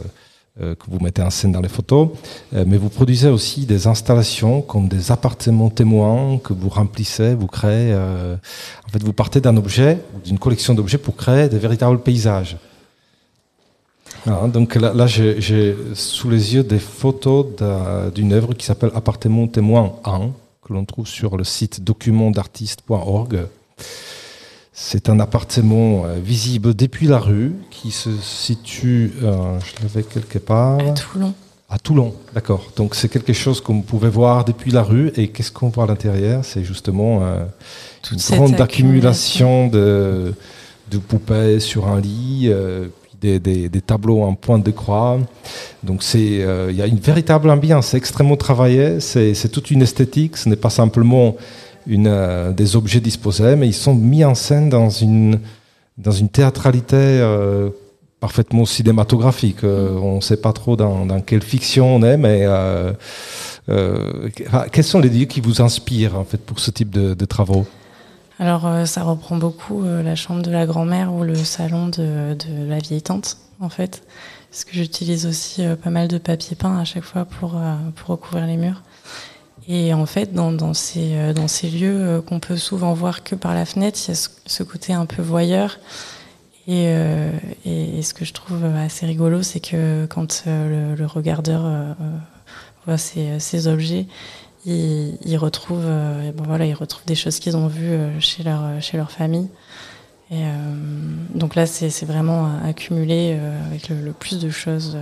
que 0.60 0.90
vous 0.90 0.98
mettez 1.00 1.22
en 1.22 1.30
scène 1.30 1.52
dans 1.52 1.60
les 1.60 1.68
photos, 1.68 2.10
mais 2.52 2.76
vous 2.76 2.90
produisez 2.90 3.28
aussi 3.28 3.66
des 3.66 3.86
installations 3.86 4.60
comme 4.60 4.88
des 4.88 5.10
appartements 5.10 5.70
témoins 5.70 6.38
que 6.38 6.52
vous 6.52 6.68
remplissez, 6.68 7.34
vous 7.34 7.46
créez. 7.46 7.94
en 7.94 8.88
fait, 8.90 9.02
vous 9.02 9.12
partez 9.12 9.40
d'un 9.40 9.56
objet, 9.56 9.98
d'une 10.24 10.38
collection 10.38 10.74
d'objets 10.74 10.98
pour 10.98 11.16
créer 11.16 11.48
des 11.48 11.58
véritables 11.58 12.00
paysages. 12.00 12.56
Donc 14.26 14.74
là, 14.74 15.06
j'ai 15.06 15.76
sous 15.94 16.28
les 16.28 16.54
yeux 16.54 16.62
des 16.62 16.78
photos 16.78 17.46
d'une 18.14 18.32
œuvre 18.32 18.54
qui 18.54 18.66
s'appelle 18.66 18.90
Appartement 18.94 19.46
témoin 19.46 19.94
1, 20.04 20.30
que 20.62 20.72
l'on 20.72 20.84
trouve 20.84 21.06
sur 21.06 21.36
le 21.36 21.44
site 21.44 21.82
documentartiste.org. 21.82 23.46
C'est 24.72 25.08
un 25.08 25.20
appartement 25.20 26.04
visible 26.22 26.74
depuis 26.74 27.06
la 27.06 27.18
rue 27.18 27.52
qui 27.70 27.90
se 27.90 28.10
situe, 28.22 29.12
je 29.20 29.82
l'avais 29.82 30.02
quelque 30.02 30.38
part. 30.38 30.78
À 30.78 30.92
Toulon. 30.92 31.34
À 31.68 31.78
Toulon, 31.78 32.14
d'accord. 32.34 32.66
Donc 32.76 32.94
c'est 32.96 33.08
quelque 33.08 33.32
chose 33.32 33.60
qu'on 33.60 33.82
pouvait 33.82 34.08
voir 34.08 34.44
depuis 34.44 34.70
la 34.72 34.82
rue. 34.82 35.12
Et 35.16 35.28
qu'est-ce 35.28 35.52
qu'on 35.52 35.68
voit 35.68 35.84
à 35.84 35.86
l'intérieur? 35.86 36.44
C'est 36.44 36.64
justement 36.64 37.20
une 38.10 38.18
grande 38.18 38.60
accumulation 38.60 39.68
de, 39.68 40.34
de, 40.90 40.98
poupées 40.98 41.60
sur 41.60 41.88
un 41.88 42.00
lit, 42.00 42.46
euh, 42.48 42.88
des, 43.20 43.38
des, 43.38 43.68
des, 43.68 43.80
tableaux 43.80 44.22
en 44.22 44.34
pointe 44.34 44.64
de 44.64 44.70
croix. 44.70 45.18
Donc 45.82 46.02
c'est, 46.02 46.42
euh, 46.42 46.68
il 46.70 46.76
y 46.76 46.82
a 46.82 46.86
une 46.86 46.98
véritable 46.98 47.50
ambiance, 47.50 47.88
c'est 47.88 47.96
extrêmement 47.96 48.36
travaillé, 48.36 49.00
c'est 49.00 49.50
toute 49.52 49.70
une 49.70 49.82
esthétique. 49.82 50.36
Ce 50.36 50.48
n'est 50.48 50.56
pas 50.56 50.70
simplement 50.70 51.36
euh, 51.90 52.52
des 52.52 52.76
objets 52.76 53.00
disposés, 53.00 53.56
mais 53.56 53.68
ils 53.68 53.74
sont 53.74 53.94
mis 53.94 54.24
en 54.24 54.34
scène 54.34 54.68
dans 54.68 54.90
une 54.90 55.40
dans 55.98 56.12
une 56.12 56.30
théâtralité 56.30 57.20
parfaitement 58.20 58.66
cinématographique. 58.66 59.64
Euh, 59.64 59.96
on 59.96 60.16
ne 60.16 60.20
sait 60.20 60.36
pas 60.36 60.52
trop 60.52 60.76
dans, 60.76 61.20
quelle 61.22 61.42
fiction 61.42 61.96
on 61.96 62.02
est, 62.02 62.16
mais 62.16 62.42
euh, 62.44 62.92
euh, 63.68 64.28
quels 64.70 64.84
sont 64.84 65.00
les 65.00 65.08
lieux 65.08 65.24
qui 65.24 65.40
vous 65.40 65.60
inspirent 65.62 66.16
en 66.16 66.24
fait 66.24 66.38
pour 66.38 66.60
ce 66.60 66.70
type 66.70 66.90
de, 66.90 67.24
travaux? 67.24 67.66
Alors, 68.38 68.86
ça 68.86 69.02
reprend 69.02 69.36
beaucoup 69.36 69.82
la 69.82 70.14
chambre 70.14 70.42
de 70.42 70.50
la 70.50 70.64
grand-mère 70.64 71.12
ou 71.12 71.24
le 71.24 71.34
salon 71.34 71.88
de, 71.88 72.36
la 72.68 72.78
vieille 72.78 73.02
tante, 73.02 73.36
en 73.60 73.68
fait. 73.68 74.02
Parce 74.50 74.64
que 74.64 74.72
j'utilise 74.72 75.26
aussi 75.26 75.62
pas 75.82 75.90
mal 75.90 76.08
de 76.08 76.18
papier 76.18 76.56
peint 76.56 76.78
à 76.78 76.84
chaque 76.84 77.04
fois 77.04 77.26
pour, 77.26 77.60
pour 77.96 78.08
recouvrir 78.08 78.46
les 78.46 78.56
murs. 78.56 78.82
Et 79.72 79.94
en 79.94 80.04
fait, 80.04 80.34
dans, 80.34 80.50
dans, 80.50 80.74
ces, 80.74 81.70
lieux 81.70 82.20
qu'on 82.26 82.40
peut 82.40 82.56
souvent 82.56 82.92
voir 82.92 83.22
que 83.22 83.36
par 83.36 83.54
la 83.54 83.64
fenêtre, 83.64 84.00
il 84.04 84.08
y 84.08 84.16
a 84.16 84.28
ce 84.44 84.62
côté 84.64 84.92
un 84.92 85.06
peu 85.06 85.22
voyeur. 85.22 85.78
Euh, 86.70 87.32
et, 87.64 88.02
ce 88.02 88.14
que 88.14 88.24
je 88.24 88.32
trouve 88.32 88.64
assez 88.64 89.06
rigolo, 89.06 89.42
c'est 89.42 89.60
que 89.60 90.06
quand 90.06 90.44
euh, 90.46 90.94
le, 90.94 91.06
regardeur 91.06 91.62
euh, 91.64 91.92
voit 92.86 92.98
ces, 92.98 93.66
objets, 93.66 94.06
il, 94.66 95.36
retrouve, 95.36 95.84
bon, 96.34 96.44
voilà, 96.44 96.66
il 96.66 96.74
retrouve 96.74 97.04
des 97.06 97.14
choses 97.14 97.38
qu'ils 97.38 97.56
ont 97.56 97.66
vues 97.66 97.98
chez 98.20 98.42
leur, 98.42 99.10
famille. 99.10 99.48
Donc 101.34 101.54
là, 101.54 101.66
c'est 101.66 102.04
vraiment 102.04 102.50
accumulé 102.64 103.38
avec 103.66 103.88
le, 103.88 104.12
plus 104.12 104.38
de 104.38 104.50
choses. 104.50 104.96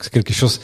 C'est 0.00 0.12
quelque 0.12 0.32
chose. 0.32 0.60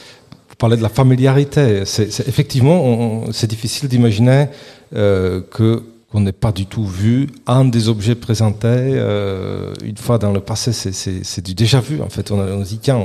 Parlez 0.65 0.79
de 0.79 0.83
la 0.83 0.89
familiarité. 0.89 1.83
C'est 1.85 2.27
effectivement, 2.27 3.25
c'est 3.33 3.51
difficile 3.51 3.87
d'imaginer 3.87 4.47
que 4.95 5.83
on 6.15 6.21
n'est 6.21 6.33
pas 6.33 6.53
du 6.53 6.65
tout 6.65 6.87
vu. 6.87 7.27
Un 7.47 7.65
des 7.65 7.89
objets 7.89 8.15
présentés, 8.15 8.69
euh, 8.69 9.75
une 9.85 9.97
fois 9.97 10.17
dans 10.17 10.33
le 10.33 10.41
passé, 10.41 10.73
c'est 10.73 11.45
du 11.45 11.55
déjà 11.55 11.81
vu. 11.81 12.01
En 12.01 12.09
fait, 12.09 12.31
on, 12.31 12.39
on 12.39 12.61
dit 12.61 12.79
tiens, 12.81 13.01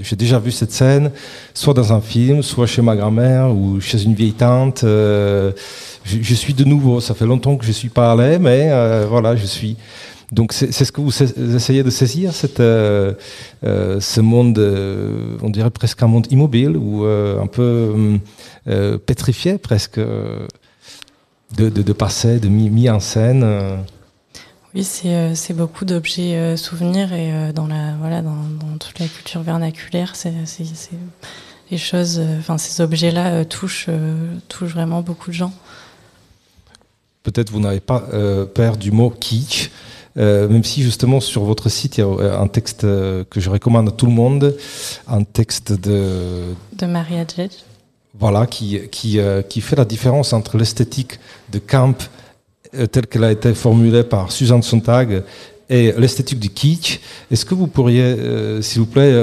j'ai 0.00 0.16
déjà 0.16 0.38
vu 0.38 0.50
cette 0.50 0.72
scène, 0.72 1.12
soit 1.54 1.74
dans 1.74 1.92
un 1.92 2.00
film, 2.00 2.42
soit 2.42 2.66
chez 2.66 2.82
ma 2.82 2.96
grand-mère 2.96 3.54
ou 3.54 3.80
chez 3.80 4.02
une 4.02 4.14
vieille 4.14 4.32
tante. 4.32 4.82
Euh, 4.82 5.52
je, 6.04 6.34
suis 6.34 6.54
de 6.54 6.64
nouveau. 6.64 7.00
Ça 7.00 7.14
fait 7.14 7.26
longtemps 7.26 7.56
que 7.56 7.66
je 7.66 7.72
suis 7.72 7.90
pas 7.90 8.12
allé, 8.12 8.38
mais 8.38 8.70
euh, 8.72 9.06
voilà, 9.08 9.36
je 9.36 9.46
suis. 9.46 9.76
Donc 10.30 10.52
c'est 10.52 10.72
ce 10.72 10.92
que 10.92 11.00
vous 11.00 11.22
essayez 11.22 11.82
de 11.82 11.90
saisir, 11.90 12.34
cette, 12.34 12.58
ce 12.58 14.20
monde, 14.20 14.58
on 15.42 15.48
dirait 15.48 15.70
presque 15.70 16.02
un 16.02 16.06
monde 16.06 16.26
immobile 16.30 16.76
ou 16.76 17.04
un 17.04 17.46
peu 17.46 18.18
pétrifié 19.06 19.56
presque 19.56 20.00
de, 21.56 21.68
de, 21.70 21.82
de 21.82 22.48
mis, 22.48 22.90
en 22.90 23.00
scène 23.00 23.42
euh. 23.42 23.76
Oui, 24.74 24.84
c'est 24.84 25.14
euh, 25.14 25.54
beaucoup 25.54 25.84
d'objets 25.84 26.36
euh, 26.36 26.56
souvenirs 26.56 27.12
et 27.12 27.52
dans, 27.54 27.66
la, 27.66 27.94
voilà, 27.98 28.20
dans, 28.20 28.36
toute 28.78 28.98
la 28.98 29.06
culture 29.06 29.40
vernaculaire, 29.42 30.14
c'est 30.14 30.32
les 31.70 31.78
choses, 31.78 32.20
enfin 32.38 32.56
ces 32.56 32.80
objets-là 32.82 33.44
touchent, 33.44 33.90
touchent 34.48 34.72
vraiment 34.72 35.02
beaucoup 35.02 35.30
de 35.30 35.34
gens. 35.34 35.52
Peut-être 37.22 37.50
vous 37.50 37.60
n'avez 37.60 37.80
pas 37.80 38.04
peur 38.54 38.76
du 38.78 38.90
mot 38.90 39.10
kitsch, 39.10 39.70
même 40.18 40.64
si 40.64 40.82
justement 40.82 41.20
sur 41.20 41.44
votre 41.44 41.68
site 41.68 41.96
il 41.96 42.00
y 42.00 42.04
a 42.04 42.40
un 42.40 42.48
texte 42.48 42.82
que 42.82 43.40
je 43.40 43.50
recommande 43.50 43.88
à 43.88 43.92
tout 43.92 44.06
le 44.06 44.12
monde, 44.12 44.56
un 45.06 45.22
texte 45.22 45.72
de... 45.72 46.42
De 46.76 46.86
Maria 46.86 47.24
Djedj 47.24 47.52
voilà, 48.18 48.46
qui, 48.46 48.80
qui, 48.90 49.18
euh, 49.18 49.42
qui 49.42 49.60
fait 49.60 49.76
la 49.76 49.84
différence 49.84 50.32
entre 50.32 50.56
l'esthétique 50.56 51.18
de 51.52 51.58
camp 51.58 52.10
euh, 52.74 52.86
telle 52.86 53.06
qu'elle 53.06 53.24
a 53.24 53.32
été 53.32 53.54
formulée 53.54 54.02
par 54.02 54.32
Suzanne 54.32 54.62
Sontag 54.62 55.22
et 55.70 55.92
l'esthétique 55.96 56.40
du 56.40 56.48
kitsch. 56.48 57.00
Est-ce 57.30 57.44
que 57.44 57.54
vous 57.54 57.66
pourriez, 57.66 58.02
euh, 58.02 58.62
s'il 58.62 58.80
vous 58.80 58.86
plaît, 58.86 59.14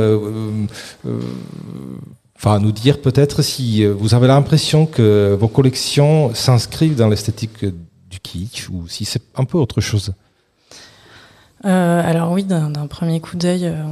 enfin, 2.38 2.60
nous 2.60 2.72
dire 2.72 3.02
peut-être 3.02 3.42
si 3.42 3.86
vous 3.86 4.14
avez 4.14 4.28
l'impression 4.28 4.86
que 4.86 5.36
vos 5.40 5.48
collections 5.48 6.34
s'inscrivent 6.34 6.96
dans 6.96 7.10
l'esthétique 7.10 7.66
du 7.66 8.20
kitsch 8.20 8.70
ou 8.70 8.88
si 8.88 9.06
c'est 9.06 9.24
un 9.36 9.44
peu 9.44 9.58
autre 9.58 9.82
chose? 9.82 10.14
Euh, 11.66 12.02
alors 12.04 12.32
oui, 12.32 12.44
d'un 12.44 12.88
premier 12.88 13.20
coup 13.20 13.38
d'œil, 13.38 13.66
euh, 13.66 13.84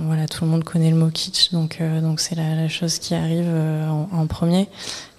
voilà, 0.00 0.28
tout 0.28 0.44
le 0.44 0.50
monde 0.50 0.62
connaît 0.62 0.90
le 0.90 0.96
mot 0.96 1.08
kitsch, 1.08 1.52
donc 1.52 1.78
euh, 1.80 2.02
donc 2.02 2.20
c'est 2.20 2.34
la, 2.34 2.68
chose 2.68 2.98
qui 2.98 3.14
arrive 3.14 3.48
en, 4.12 4.26
premier. 4.26 4.68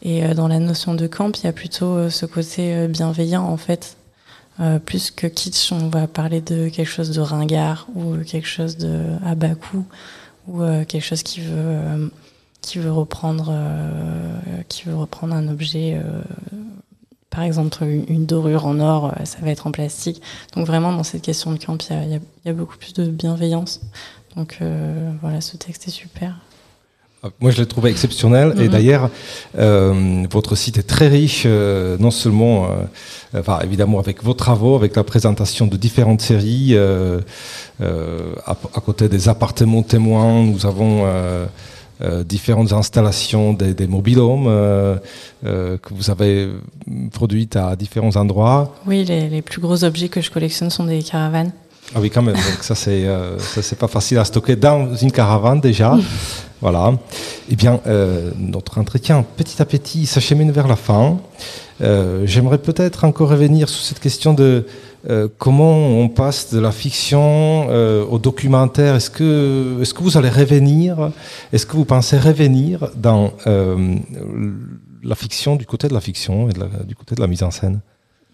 Et 0.03 0.21
dans 0.35 0.47
la 0.47 0.59
notion 0.59 0.93
de 0.93 1.07
camp, 1.07 1.31
il 1.39 1.45
y 1.45 1.47
a 1.47 1.53
plutôt 1.53 2.09
ce 2.09 2.25
côté 2.25 2.87
bienveillant 2.87 3.43
en 3.43 3.57
fait. 3.57 3.97
plus 4.85 5.09
que 5.09 5.25
kitsch, 5.27 5.71
on 5.71 5.89
va 5.89 6.07
parler 6.07 6.41
de 6.41 6.69
quelque 6.69 6.89
chose 6.89 7.09
de 7.11 7.21
ringard 7.21 7.87
ou 7.95 8.17
quelque 8.17 8.47
chose 8.47 8.77
de 8.77 9.01
à 9.25 9.35
bas 9.35 9.55
coût 9.55 9.85
ou 10.47 10.61
quelque 10.87 11.03
chose 11.03 11.23
qui 11.23 11.41
veut 11.41 12.11
qui 12.61 12.79
veut 12.79 12.91
reprendre 12.91 13.53
qui 14.69 14.83
veut 14.83 14.95
reprendre 14.95 15.33
un 15.33 15.47
objet 15.47 15.99
par 17.35 17.43
exemple, 17.43 17.83
une 17.83 18.25
dorure 18.25 18.65
en 18.65 18.79
or, 18.79 19.07
euh, 19.07 19.25
ça 19.25 19.39
va 19.41 19.51
être 19.51 19.67
en 19.67 19.71
plastique. 19.71 20.21
Donc 20.55 20.65
vraiment, 20.65 20.93
dans 20.93 21.03
cette 21.03 21.21
question 21.21 21.51
de 21.51 21.57
camp, 21.57 21.77
il 21.89 22.19
y, 22.45 22.49
a, 22.49 22.53
beaucoup 22.53 22.77
plus 22.77 22.93
de 22.93 23.05
bienveillance. 23.07 23.81
Donc 24.37 24.59
euh, 24.61 25.11
voilà, 25.21 25.41
ce 25.41 25.57
texte 25.57 25.85
est 25.89 25.91
super. 25.91 26.35
Ah, 27.23 27.27
moi, 27.41 27.51
je 27.51 27.57
l'ai 27.57 27.65
trouvé 27.65 27.89
exceptionnel. 27.91 28.53
Et 28.57 28.63
mhm. 28.63 28.67
d'ailleurs, 28.69 29.09
euh, 29.57 30.25
votre 30.31 30.55
site 30.55 30.77
est 30.77 30.87
très 30.87 31.09
riche, 31.09 31.45
non 31.45 32.11
seulement, 32.11 32.69
enfin, 33.37 33.59
évidemment, 33.63 33.99
avec 33.99 34.23
vos 34.23 34.33
travaux, 34.33 34.75
avec 34.75 34.95
la 34.95 35.03
présentation 35.03 35.67
de 35.67 35.75
différentes 35.75 36.21
séries. 36.21 36.77
À, 36.77 38.51
à, 38.51 38.79
côté 38.79 39.09
des 39.09 39.27
appartements 39.27 39.83
témoins, 39.83 40.41
nous 40.41 40.65
avons 40.65 41.05
différentes 42.23 42.73
installations 42.73 43.53
des, 43.53 43.73
des 43.73 43.87
mobilhomes 43.87 44.47
euh, 44.47 44.97
euh, 45.45 45.77
que 45.77 45.93
vous 45.93 46.09
avez 46.09 46.49
produites 47.11 47.55
à 47.55 47.75
différents 47.75 48.15
endroits. 48.15 48.75
Oui, 48.85 49.05
les, 49.05 49.29
les, 49.29 49.41
plus 49.41 49.61
gros 49.61 49.83
objets 49.83 50.09
que 50.09 50.21
je 50.21 50.29
collectionne 50.29 50.69
sont 50.69 50.83
des 50.83 51.01
caravanes. 51.01 51.51
Ah 51.93 51.99
oui, 52.01 52.09
quand 52.09 52.21
même. 52.21 52.35
Donc 52.35 52.63
ça, 52.63 52.75
c'est 52.75 53.05
ça, 53.37 53.61
c'est 53.61 53.77
pas 53.77 53.87
facile 53.87 54.17
à 54.17 54.25
stocker 54.25 54.55
dans 54.55 54.95
une 54.95 55.11
caravane 55.11 55.61
déjà. 55.61 55.97
voilà. 56.61 56.93
Eh 57.49 57.55
bien, 57.55 57.79
notre 58.39 58.79
entretien, 58.79 59.23
petit 59.37 59.61
à 59.61 59.65
petit, 59.65 60.07
s'achemine 60.07 60.51
vers 60.51 60.67
la 60.67 60.75
fin. 60.75 61.19
J'aimerais 62.23 62.57
peut-être 62.57 63.03
encore 63.03 63.29
revenir 63.29 63.69
sur 63.69 63.83
cette 63.83 63.99
question 63.99 64.33
de 64.33 64.65
euh, 65.09 65.27
comment 65.37 65.75
on 65.99 66.09
passe 66.09 66.53
de 66.53 66.59
la 66.59 66.71
fiction 66.71 67.67
euh, 67.69 68.03
au 68.05 68.17
documentaire? 68.17 68.95
Est-ce 68.95 69.09
que, 69.09 69.79
est 69.81 69.93
que 69.93 70.01
vous 70.01 70.17
allez 70.17 70.29
revenir? 70.29 71.11
Est-ce 71.53 71.65
que 71.65 71.73
vous 71.73 71.85
pensez 71.85 72.17
revenir 72.17 72.89
dans 72.95 73.33
euh, 73.45 73.95
la 75.03 75.15
fiction, 75.15 75.55
du 75.55 75.65
côté 75.65 75.87
de 75.87 75.93
la 75.93 76.01
fiction 76.01 76.49
et 76.49 76.53
du 76.85 76.95
côté 76.95 77.15
de 77.15 77.21
la 77.21 77.27
mise 77.27 77.43
en 77.43 77.51
scène? 77.51 77.81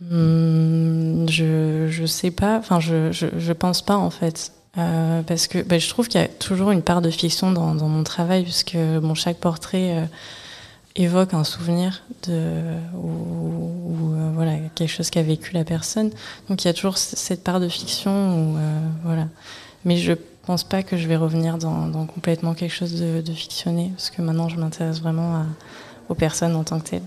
Hmm, 0.01 1.27
Je 1.29 2.01
ne 2.01 2.07
sais 2.07 2.31
pas. 2.31 2.57
Enfin, 2.57 2.79
je, 2.79 3.11
je, 3.11 3.53
pense 3.53 3.81
pas 3.81 3.97
en 3.97 4.09
fait. 4.09 4.53
parce 4.73 5.47
que 5.47 5.61
ben, 5.61 5.79
je 5.79 5.89
trouve 5.89 6.07
qu'il 6.07 6.21
y 6.21 6.23
a 6.23 6.27
toujours 6.27 6.71
une 6.71 6.81
part 6.81 7.01
de 7.01 7.09
fiction 7.09 7.51
dans, 7.51 7.75
dans 7.75 7.89
mon 7.89 8.03
travail, 8.03 8.43
puisque 8.43 8.77
bon, 9.01 9.13
chaque 9.13 9.37
portrait 9.37 10.07
évoque 10.95 11.33
un 11.33 11.43
souvenir 11.43 12.03
de, 12.27 12.51
ou, 12.95 14.13
euh, 14.13 14.31
voilà, 14.33 14.57
quelque 14.75 14.89
chose 14.89 15.09
qu'a 15.09 15.23
vécu 15.23 15.53
la 15.53 15.63
personne. 15.63 16.11
Donc 16.49 16.63
il 16.63 16.67
y 16.67 16.71
a 16.71 16.73
toujours 16.73 16.97
cette 16.97 17.43
part 17.43 17.59
de 17.59 17.69
fiction. 17.69 18.11
Où, 18.11 18.57
euh, 18.57 18.79
voilà. 19.03 19.27
Mais 19.85 19.97
je 19.97 20.13
pense 20.45 20.63
pas 20.63 20.83
que 20.83 20.97
je 20.97 21.07
vais 21.07 21.15
revenir 21.15 21.57
dans, 21.57 22.05
complètement 22.05 22.53
quelque 22.53 22.73
chose 22.73 22.93
de, 22.93 23.33
fictionné, 23.33 23.91
parce 23.95 24.09
que 24.09 24.21
maintenant 24.21 24.49
je 24.49 24.57
m'intéresse 24.57 25.01
vraiment 25.01 25.45
aux 26.09 26.15
personnes 26.15 26.55
en 26.55 26.63
tant 26.63 26.79
que 26.79 26.89
telles. 26.89 27.03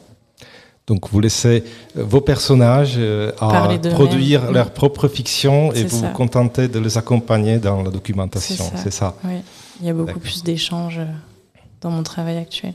Donc 0.87 1.09
vous 1.09 1.19
laissez 1.19 1.65
euh, 1.97 2.05
vos 2.05 2.21
personnages 2.21 2.99
à 3.41 3.69
produire 3.95 4.53
leur 4.53 4.71
propre 4.71 5.09
fiction 5.09 5.73
et 5.73 5.85
vous 5.85 6.01
vous 6.01 6.13
contentez 6.13 6.69
de 6.69 6.79
les 6.79 6.99
accompagner 6.99 7.59
dans 7.59 7.83
la 7.83 7.91
documentation, 7.91 8.65
c'est 8.77 8.93
ça, 8.93 9.15
Oui, 9.25 9.41
il 9.81 9.87
y 9.87 9.91
a 9.91 9.95
beaucoup 9.95 10.21
plus 10.21 10.43
d'échanges 10.43 11.01
dans 11.81 11.91
mon 11.91 12.03
travail 12.03 12.39
actuel. 12.39 12.75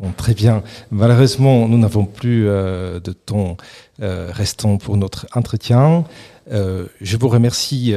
Bon, 0.00 0.10
très 0.10 0.34
bien. 0.34 0.64
Malheureusement, 0.90 1.68
nous 1.68 1.78
n'avons 1.78 2.04
plus 2.04 2.48
euh, 2.48 2.98
de 2.98 3.12
temps 3.12 3.56
euh, 4.02 4.28
restant 4.32 4.76
pour 4.76 4.96
notre 4.96 5.24
entretien. 5.36 6.02
Euh, 6.50 6.86
je 7.00 7.16
vous 7.16 7.28
remercie, 7.28 7.94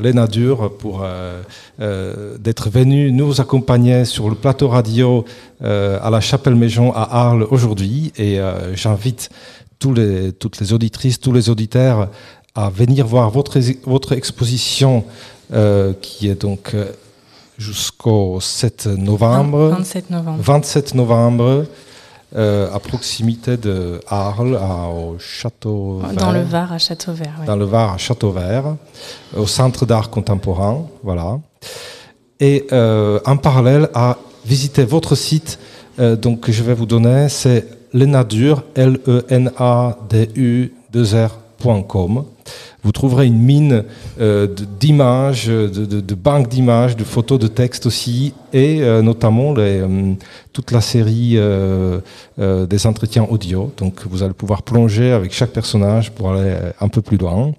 Léna 0.00 0.26
Dur, 0.26 0.76
pour 0.76 1.06
d'être 1.78 2.70
venue 2.70 3.12
nous 3.12 3.40
accompagner 3.40 4.04
sur 4.04 4.28
le 4.28 4.34
plateau 4.34 4.68
radio 4.68 5.24
à 5.62 6.10
la 6.10 6.20
Chapelle 6.20 6.54
Méjean 6.54 6.92
à 6.94 7.26
Arles 7.26 7.46
aujourd'hui. 7.50 8.12
Et 8.18 8.38
j'invite 8.74 9.30
tous 9.78 9.94
les, 9.94 10.32
toutes 10.32 10.60
les 10.60 10.74
auditrices, 10.74 11.18
tous 11.18 11.32
les 11.32 11.48
auditeurs 11.48 12.10
à 12.54 12.68
venir 12.68 13.06
voir 13.06 13.30
votre, 13.30 14.12
exposition 14.12 15.04
qui 16.02 16.28
est 16.28 16.40
donc 16.40 16.74
jusqu'au 17.58 18.40
7 18.40 18.86
novembre. 18.86 19.68
27 19.70 20.10
novembre. 20.10 20.38
27 20.42 20.94
novembre, 20.94 21.66
euh, 22.36 22.72
à 22.72 22.78
proximité 22.78 23.56
de 23.56 24.00
Arles, 24.08 24.56
à- 24.56 24.88
au 24.88 25.18
Château 25.18 26.00
Dans 26.16 26.30
le 26.30 26.40
Vert, 26.40 26.48
Var 26.68 26.72
à 26.72 26.78
Châteauvert. 26.78 27.34
ouais. 27.40 27.46
dans 27.46 27.56
le 27.56 27.64
Var, 27.64 27.92
à 27.94 27.98
Château 27.98 28.30
Vert, 28.30 28.76
au 29.36 29.46
Centre 29.46 29.84
d'art 29.86 30.08
contemporain, 30.10 30.86
voilà. 31.02 31.38
Et 32.40 32.66
euh, 32.72 33.18
en 33.26 33.36
parallèle, 33.36 33.88
à 33.94 34.16
visiter 34.46 34.84
votre 34.84 35.16
site, 35.16 35.58
euh, 35.98 36.14
donc 36.16 36.40
que 36.40 36.52
je 36.52 36.62
vais 36.62 36.74
vous 36.74 36.86
donner, 36.86 37.28
c'est 37.28 37.66
lenadur, 37.92 38.62
l 38.76 39.00
e 39.08 39.24
n 39.30 39.50
a 39.58 39.96
d 40.08 40.30
u 40.36 40.72
2 40.92 41.04
r.com. 41.26 42.24
Vous 42.84 42.92
trouverez 42.92 43.26
une 43.26 43.40
mine 43.40 43.84
euh, 44.20 44.46
d'images, 44.78 45.46
de, 45.46 45.68
de, 45.68 46.14
banques 46.14 46.48
d'images, 46.48 46.96
de 46.96 47.02
photos, 47.02 47.38
de 47.38 47.48
textes 47.48 47.86
aussi, 47.86 48.34
et 48.52 48.82
euh, 48.82 49.02
notamment 49.02 49.52
euh, 49.58 50.14
toute 50.52 50.70
la 50.70 50.80
série 50.80 51.32
euh, 51.36 51.98
euh, 52.38 52.66
des 52.66 52.86
entretiens 52.86 53.26
audio. 53.28 53.72
Donc 53.76 54.06
vous 54.08 54.22
allez 54.22 54.32
pouvoir 54.32 54.62
plonger 54.62 55.10
avec 55.10 55.32
chaque 55.32 55.50
personnage 55.50 56.12
pour 56.12 56.30
aller 56.30 56.50
euh, 56.50 56.70
un 56.80 56.88
peu 56.88 57.02
plus 57.02 57.16
loin. 57.16 57.52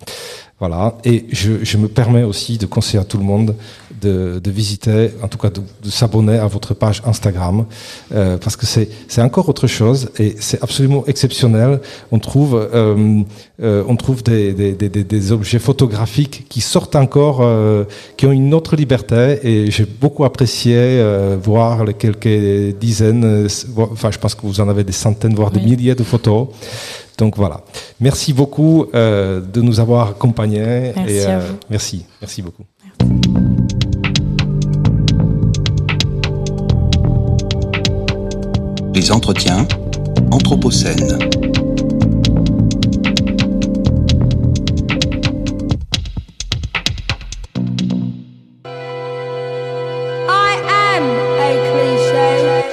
Voilà. 0.60 0.98
Et 1.06 1.26
je 1.32 1.78
me 1.78 1.88
permets 1.88 2.24
aussi 2.24 2.58
de 2.58 2.66
conseiller 2.66 3.00
à 3.00 3.06
tout 3.06 3.18
le 3.18 3.24
monde 3.24 3.56
de, 4.02 4.40
de 4.44 4.52
visiter, 4.52 5.12
en 5.22 5.28
tout 5.28 5.38
cas 5.38 5.50
de, 5.50 5.62
de 5.84 5.90
s'abonner 5.90 6.38
à 6.38 6.48
votre 6.48 6.74
page 6.74 7.02
Instagram, 7.06 7.66
euh, 8.14 8.38
parce 8.38 8.56
que 8.56 8.66
c'est 8.66 8.90
c'est 9.08 9.22
encore 9.22 9.50
autre 9.50 9.68
chose 9.68 10.10
et 10.20 10.36
c'est 10.40 10.62
absolument 10.64 11.04
exceptionnel. 11.08 11.80
On 12.12 12.20
trouve 12.20 12.56
euh, 12.56 13.24
euh, 13.62 13.84
on 13.88 13.96
trouve 13.96 14.24
des, 14.24 14.54
des, 14.54 14.74
des, 14.90 15.32
objets 15.32 15.60
photographiques 15.60 16.46
qui 16.50 16.62
sortent 16.62 16.96
encore, 16.96 17.46
qui 18.18 18.26
ont 18.26 18.32
une 18.32 18.54
autre 18.54 18.76
liberté 18.76 19.40
et 19.44 19.72
j'ai 19.72 19.86
beaucoup 19.86 20.24
apprécié 20.26 21.04
voir 21.42 21.86
les 21.86 21.94
quelques 21.94 22.76
dizaines, 22.80 23.48
enfin 23.78 24.12
je 24.12 24.18
pense 24.18 24.36
que 24.36 24.42
vous 24.44 24.60
en 24.62 24.70
avez 24.70 24.84
des 24.84 24.94
centaines 24.94 25.36
voire 25.36 25.52
des 25.52 25.62
milliers 25.62 25.96
de 25.96 26.04
photos. 26.04 26.48
Donc 27.20 27.36
voilà. 27.36 27.62
Merci 28.00 28.32
beaucoup 28.32 28.86
euh, 28.96 29.42
de 29.42 29.62
nous 29.62 29.80
avoir 29.82 30.12
accompagnés. 30.12 30.94
Merci 30.96 31.20
et. 31.20 31.40
Merci, 31.70 32.06
merci 32.22 32.42
beaucoup. 32.42 32.64
Les 38.94 39.12
entretiens 39.12 39.68
Anthropocène. 40.32 41.18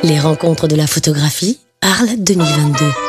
Les 0.03 0.21
rencontres 0.21 0.69
de 0.69 0.77
la 0.77 0.87
photographie, 0.87 1.59
Arles 1.81 2.17
2022. 2.19 3.06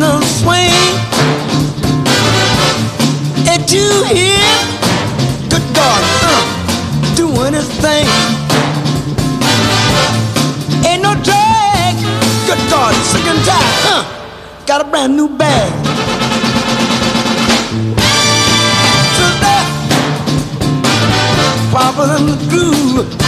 The 0.00 0.20
swing. 0.40 0.98
And 3.46 3.70
you 3.70 4.02
hear? 4.10 4.50
Good 5.48 5.62
God, 5.72 6.02
uh, 6.26 6.42
doing 7.14 7.54
his 7.54 7.68
thing. 7.78 8.08
Ain't 10.84 11.02
no 11.02 11.14
drag. 11.22 11.94
Good 12.48 12.62
God, 12.68 12.94
sick 13.04 13.26
and 13.26 13.38
tired. 13.44 13.86
Uh, 13.86 14.02
got 14.66 14.80
a 14.80 14.84
brand 14.90 15.16
new 15.16 15.28
bag. 15.38 16.07
bobbing 21.78 22.48
goo. 22.50 23.27